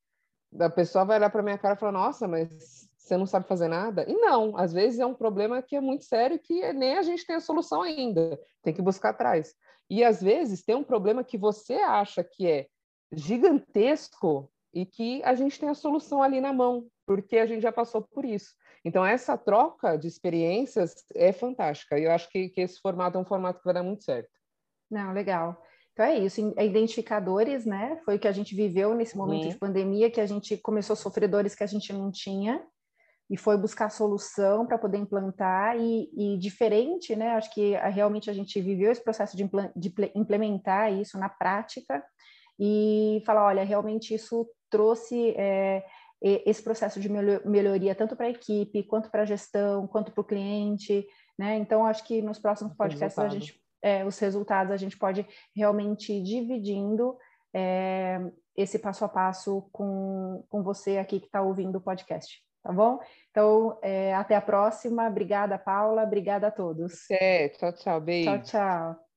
a 0.58 0.70
pessoa 0.70 1.04
vai 1.04 1.18
olhar 1.18 1.30
para 1.30 1.42
minha 1.42 1.58
cara 1.58 1.74
e 1.74 1.78
falar: 1.78 1.92
Nossa, 1.92 2.28
mas 2.28 2.88
você 2.98 3.16
não 3.16 3.26
sabe 3.26 3.46
fazer 3.48 3.68
nada? 3.68 4.04
E 4.08 4.14
não, 4.14 4.56
às 4.56 4.72
vezes 4.72 5.00
é 5.00 5.06
um 5.06 5.14
problema 5.14 5.62
que 5.62 5.76
é 5.76 5.80
muito 5.80 6.04
sério 6.04 6.38
que 6.38 6.72
nem 6.72 6.96
a 6.96 7.02
gente 7.02 7.26
tem 7.26 7.36
a 7.36 7.40
solução 7.40 7.82
ainda, 7.82 8.38
tem 8.62 8.72
que 8.72 8.82
buscar 8.82 9.10
atrás. 9.10 9.54
E 9.90 10.04
às 10.04 10.22
vezes 10.22 10.64
tem 10.64 10.74
um 10.74 10.84
problema 10.84 11.24
que 11.24 11.36
você 11.36 11.74
acha 11.74 12.24
que 12.24 12.46
é 12.46 12.66
gigantesco 13.12 14.50
e 14.72 14.86
que 14.86 15.22
a 15.22 15.34
gente 15.34 15.60
tem 15.60 15.68
a 15.68 15.74
solução 15.74 16.22
ali 16.22 16.40
na 16.40 16.52
mão, 16.52 16.86
porque 17.06 17.36
a 17.36 17.46
gente 17.46 17.62
já 17.62 17.72
passou 17.72 18.02
por 18.02 18.24
isso. 18.24 18.54
Então, 18.84 19.04
essa 19.04 19.36
troca 19.36 19.96
de 19.96 20.08
experiências 20.08 20.94
é 21.14 21.32
fantástica. 21.32 21.98
E 21.98 22.04
eu 22.04 22.10
acho 22.10 22.28
que, 22.30 22.48
que 22.48 22.60
esse 22.62 22.80
formato 22.80 23.18
é 23.18 23.20
um 23.20 23.24
formato 23.24 23.58
que 23.58 23.64
vai 23.64 23.74
dar 23.74 23.82
muito 23.82 24.02
certo. 24.02 24.30
Não, 24.90 25.12
legal. 25.12 25.62
Então 25.92 26.06
é 26.06 26.18
isso, 26.18 26.54
é 26.56 26.66
identificadores, 26.66 27.66
né? 27.66 28.00
Foi 28.04 28.16
o 28.16 28.18
que 28.18 28.28
a 28.28 28.32
gente 28.32 28.54
viveu 28.54 28.94
nesse 28.94 29.16
momento 29.16 29.44
uhum. 29.44 29.50
de 29.50 29.58
pandemia, 29.58 30.10
que 30.10 30.20
a 30.20 30.26
gente 30.26 30.56
começou 30.56 30.94
a 30.94 30.96
sofrer 30.96 31.28
dores 31.28 31.54
que 31.54 31.62
a 31.62 31.66
gente 31.66 31.92
não 31.92 32.10
tinha 32.10 32.62
e 33.30 33.36
foi 33.36 33.56
buscar 33.56 33.88
solução 33.90 34.66
para 34.66 34.78
poder 34.78 34.98
implantar 34.98 35.76
e, 35.78 36.10
e, 36.14 36.38
diferente, 36.38 37.14
né? 37.14 37.30
Acho 37.30 37.52
que 37.52 37.74
a, 37.76 37.88
realmente 37.88 38.28
a 38.28 38.32
gente 38.32 38.60
viveu 38.60 38.90
esse 38.90 39.02
processo 39.02 39.36
de, 39.36 39.48
de 39.76 39.94
implementar 40.14 40.92
isso 40.92 41.18
na 41.18 41.28
prática 41.28 42.02
e 42.58 43.22
falar, 43.24 43.46
olha, 43.46 43.64
realmente 43.64 44.14
isso 44.14 44.46
trouxe 44.70 45.34
é, 45.36 45.82
esse 46.22 46.62
processo 46.62 47.00
de 47.00 47.08
melhoria 47.08 47.94
tanto 47.94 48.14
para 48.14 48.26
a 48.26 48.30
equipe, 48.30 48.82
quanto 48.84 49.10
para 49.10 49.22
a 49.22 49.26
gestão, 49.26 49.86
quanto 49.86 50.12
para 50.12 50.20
o 50.20 50.24
cliente, 50.24 51.06
né? 51.38 51.56
Então 51.56 51.86
acho 51.86 52.04
que 52.04 52.22
nos 52.22 52.38
próximos 52.38 52.74
podcasts 52.74 53.18
a 53.18 53.28
gente 53.28 53.61
é, 53.82 54.04
os 54.04 54.18
resultados, 54.18 54.72
a 54.72 54.76
gente 54.76 54.96
pode 54.96 55.26
realmente 55.54 56.12
ir 56.12 56.22
dividindo 56.22 57.16
é, 57.52 58.20
esse 58.56 58.78
passo 58.78 59.04
a 59.04 59.08
passo 59.08 59.68
com, 59.72 60.44
com 60.48 60.62
você 60.62 60.98
aqui 60.98 61.20
que 61.20 61.26
está 61.26 61.42
ouvindo 61.42 61.76
o 61.76 61.80
podcast, 61.80 62.40
tá 62.62 62.72
bom? 62.72 62.98
Então, 63.30 63.78
é, 63.82 64.14
até 64.14 64.36
a 64.36 64.40
próxima. 64.40 65.08
Obrigada, 65.08 65.58
Paula. 65.58 66.04
Obrigada 66.04 66.46
a 66.46 66.50
todos. 66.50 67.10
É, 67.10 67.48
tchau, 67.50 67.72
tchau. 67.72 68.00
Beijo. 68.00 68.30
Tchau, 68.30 68.42
tchau. 68.42 69.11